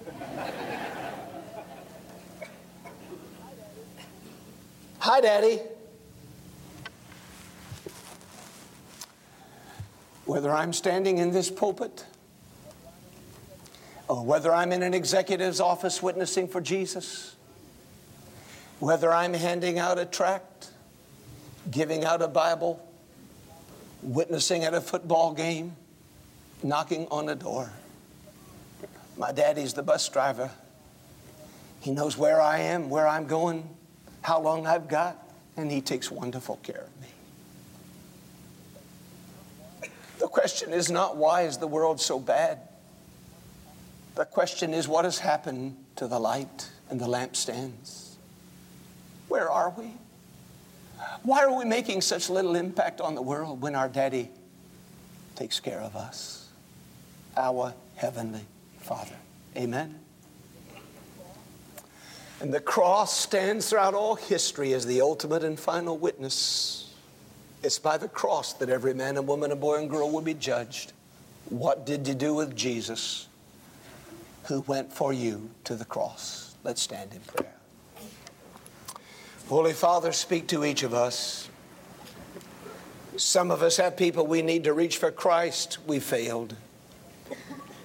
Hi, 4.99 5.21
Daddy. 5.21 5.59
Whether 10.27 10.53
I'm 10.53 10.73
standing 10.73 11.19
in 11.19 11.31
this 11.31 11.49
pulpit 11.49 12.05
or 14.09 14.25
whether 14.25 14.53
I'm 14.53 14.73
in 14.73 14.83
an 14.83 14.93
executive's 14.93 15.61
office 15.61 16.03
witnessing 16.03 16.49
for 16.49 16.59
Jesus, 16.59 17.37
whether 18.81 19.13
I'm 19.13 19.33
handing 19.33 19.79
out 19.79 19.97
a 19.97 20.05
tract, 20.05 20.69
giving 21.71 22.03
out 22.03 22.21
a 22.21 22.27
Bible, 22.27 22.85
witnessing 24.03 24.65
at 24.65 24.73
a 24.73 24.81
football 24.81 25.33
game, 25.33 25.77
knocking 26.61 27.07
on 27.09 27.29
a 27.29 27.35
door. 27.35 27.71
My 29.17 29.31
daddy's 29.31 29.73
the 29.73 29.83
bus 29.83 30.07
driver. 30.09 30.51
He 31.79 31.91
knows 31.91 32.17
where 32.17 32.41
I 32.41 32.59
am, 32.59 32.89
where 32.89 33.07
I'm 33.07 33.27
going, 33.27 33.67
how 34.21 34.41
long 34.41 34.67
I've 34.67 34.89
got, 34.89 35.17
and 35.55 35.71
he 35.71 35.79
takes 35.79 36.11
wonderful 36.11 36.57
care 36.57 36.81
of 36.81 37.01
me. 37.01 37.07
The 40.19 40.27
question 40.27 40.73
is 40.73 40.89
not 40.89 41.17
why 41.17 41.43
is 41.43 41.57
the 41.57 41.67
world 41.67 42.01
so 42.01 42.19
bad? 42.19 42.59
The 44.15 44.25
question 44.25 44.73
is 44.73 44.87
what 44.87 45.05
has 45.05 45.19
happened 45.19 45.77
to 45.97 46.07
the 46.07 46.19
light 46.19 46.69
and 46.89 46.99
the 46.99 47.05
lampstands? 47.05 48.15
Where 49.27 49.49
are 49.49 49.73
we? 49.77 49.93
Why 51.23 51.43
are 51.43 51.55
we 51.55 51.65
making 51.65 52.01
such 52.01 52.29
little 52.29 52.55
impact 52.55 53.01
on 53.01 53.13
the 53.13 53.21
world 53.21 53.61
when 53.61 53.75
our 53.75 53.89
daddy 53.89 54.29
takes 55.35 55.59
care 55.59 55.81
of 55.81 55.95
us? 55.95 56.49
Our 57.35 57.73
Heavenly 57.95 58.45
Father. 58.79 59.15
Amen. 59.55 59.99
And 62.39 62.53
the 62.53 62.59
cross 62.59 63.17
stands 63.17 63.69
throughout 63.69 63.93
all 63.93 64.15
history 64.15 64.73
as 64.73 64.85
the 64.85 65.01
ultimate 65.01 65.43
and 65.43 65.59
final 65.59 65.97
witness. 65.97 66.86
It's 67.67 67.79
by 67.79 67.97
the 67.97 68.07
cross 68.07 68.53
that 68.53 68.69
every 68.69 68.93
man 68.93 69.17
and 69.17 69.27
woman 69.27 69.51
and 69.51 69.59
boy 69.59 69.79
and 69.79 69.89
girl 69.89 70.09
will 70.09 70.21
be 70.21 70.33
judged. 70.33 70.93
What 71.49 71.85
did 71.85 72.07
you 72.07 72.13
do 72.13 72.33
with 72.33 72.55
Jesus 72.55 73.27
who 74.45 74.61
went 74.61 74.93
for 74.93 75.11
you 75.11 75.49
to 75.65 75.75
the 75.75 75.83
cross? 75.83 76.55
Let's 76.63 76.81
stand 76.81 77.11
in 77.11 77.19
prayer. 77.19 77.53
Holy 79.49 79.73
Father, 79.73 80.13
speak 80.13 80.47
to 80.47 80.63
each 80.63 80.83
of 80.83 80.93
us. 80.93 81.49
Some 83.17 83.51
of 83.51 83.61
us 83.61 83.75
have 83.75 83.97
people 83.97 84.25
we 84.25 84.41
need 84.41 84.63
to 84.63 84.71
reach 84.71 84.95
for 84.95 85.11
Christ. 85.11 85.79
We 85.85 85.99
failed. 85.99 86.55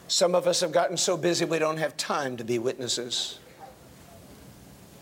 Some 0.07 0.37
of 0.37 0.47
us 0.47 0.61
have 0.61 0.71
gotten 0.71 0.97
so 0.97 1.17
busy 1.17 1.45
we 1.45 1.59
don't 1.59 1.79
have 1.79 1.97
time 1.97 2.37
to 2.37 2.45
be 2.45 2.61
witnesses. 2.61 3.41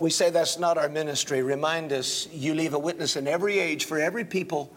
We 0.00 0.10
say 0.10 0.30
that's 0.30 0.58
not 0.58 0.78
our 0.78 0.88
ministry. 0.88 1.42
Remind 1.42 1.92
us 1.92 2.26
you 2.32 2.54
leave 2.54 2.74
a 2.74 2.78
witness 2.78 3.16
in 3.16 3.28
every 3.28 3.58
age 3.58 3.84
for 3.84 3.98
every 3.98 4.24
people 4.24 4.72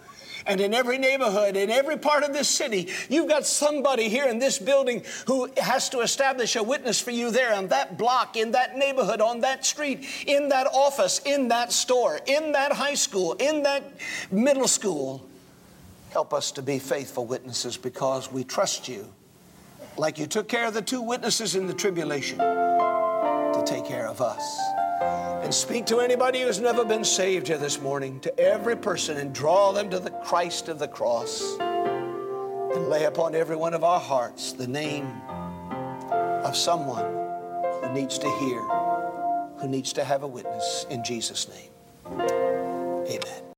and 0.45 0.59
in 0.59 0.74
every 0.74 0.97
neighborhood, 0.97 1.55
in 1.55 1.69
every 1.69 1.97
part 1.97 2.24
of 2.24 2.34
this 2.34 2.49
city, 2.49 2.89
you've 3.09 3.30
got 3.30 3.45
somebody 3.45 4.09
here 4.09 4.26
in 4.26 4.39
this 4.39 4.59
building 4.59 5.03
who 5.28 5.49
has 5.57 5.89
to 5.89 6.01
establish 6.01 6.55
a 6.55 6.63
witness 6.63 6.99
for 6.99 7.11
you 7.11 7.32
there 7.32 7.53
on 7.53 7.67
that 7.67 7.97
block, 7.97 8.36
in 8.36 8.51
that 8.51 8.78
neighborhood, 8.78 9.21
on 9.21 9.41
that 9.41 9.65
street, 9.65 10.05
in 10.28 10.49
that 10.49 10.67
office, 10.67 11.19
in 11.19 11.47
that 11.47 11.71
store, 11.71 12.19
in 12.26 12.51
that 12.51 12.74
high 12.74 12.93
school, 12.93 13.34
in 13.34 13.63
that 13.63 13.84
middle 14.32 14.67
school. 14.67 15.26
Help 16.11 16.34
us 16.34 16.51
to 16.51 16.61
be 16.61 16.78
faithful 16.78 17.26
witnesses 17.26 17.78
because 17.78 18.32
we 18.32 18.43
trust 18.43 18.88
you, 18.88 19.07
like 19.97 20.19
you 20.19 20.28
took 20.28 20.47
care 20.47 20.67
of 20.67 20.74
the 20.74 20.82
two 20.82 21.01
witnesses 21.01 21.55
in 21.55 21.67
the 21.67 21.74
tribulation, 21.74 22.38
to 23.64 23.72
take 23.72 23.86
care 23.86 24.07
of 24.07 24.22
us. 24.22 24.59
And 25.43 25.53
speak 25.53 25.86
to 25.88 25.99
anybody 25.99 26.41
who's 26.41 26.59
never 26.59 26.86
been 26.86 27.03
saved 27.03 27.47
here 27.47 27.57
this 27.57 27.82
morning, 27.82 28.20
to 28.22 28.39
every 28.39 28.76
person, 28.76 29.18
and 29.18 29.34
draw 29.34 29.72
them 29.72 29.89
to 29.89 29.99
the 29.99 30.09
Christ 30.09 30.70
of 30.70 30.80
the 30.80 30.88
cross. 30.88 31.57
And 31.59 32.88
lay 32.89 33.05
upon 33.05 33.36
every 33.36 33.55
one 33.55 33.74
of 33.74 33.84
our 33.84 33.99
hearts 33.99 34.53
the 34.53 34.68
name 34.68 35.05
of 36.43 36.55
someone 36.55 37.05
who 37.82 37.93
needs 37.93 38.18
to 38.20 38.30
hear, 38.39 38.61
who 39.59 39.68
needs 39.68 39.93
to 39.93 40.03
have 40.03 40.24
a 40.24 40.28
witness 40.28 40.86
in 40.89 41.03
Jesus' 41.03 41.47
name. 41.49 41.70
Amen. 42.20 43.43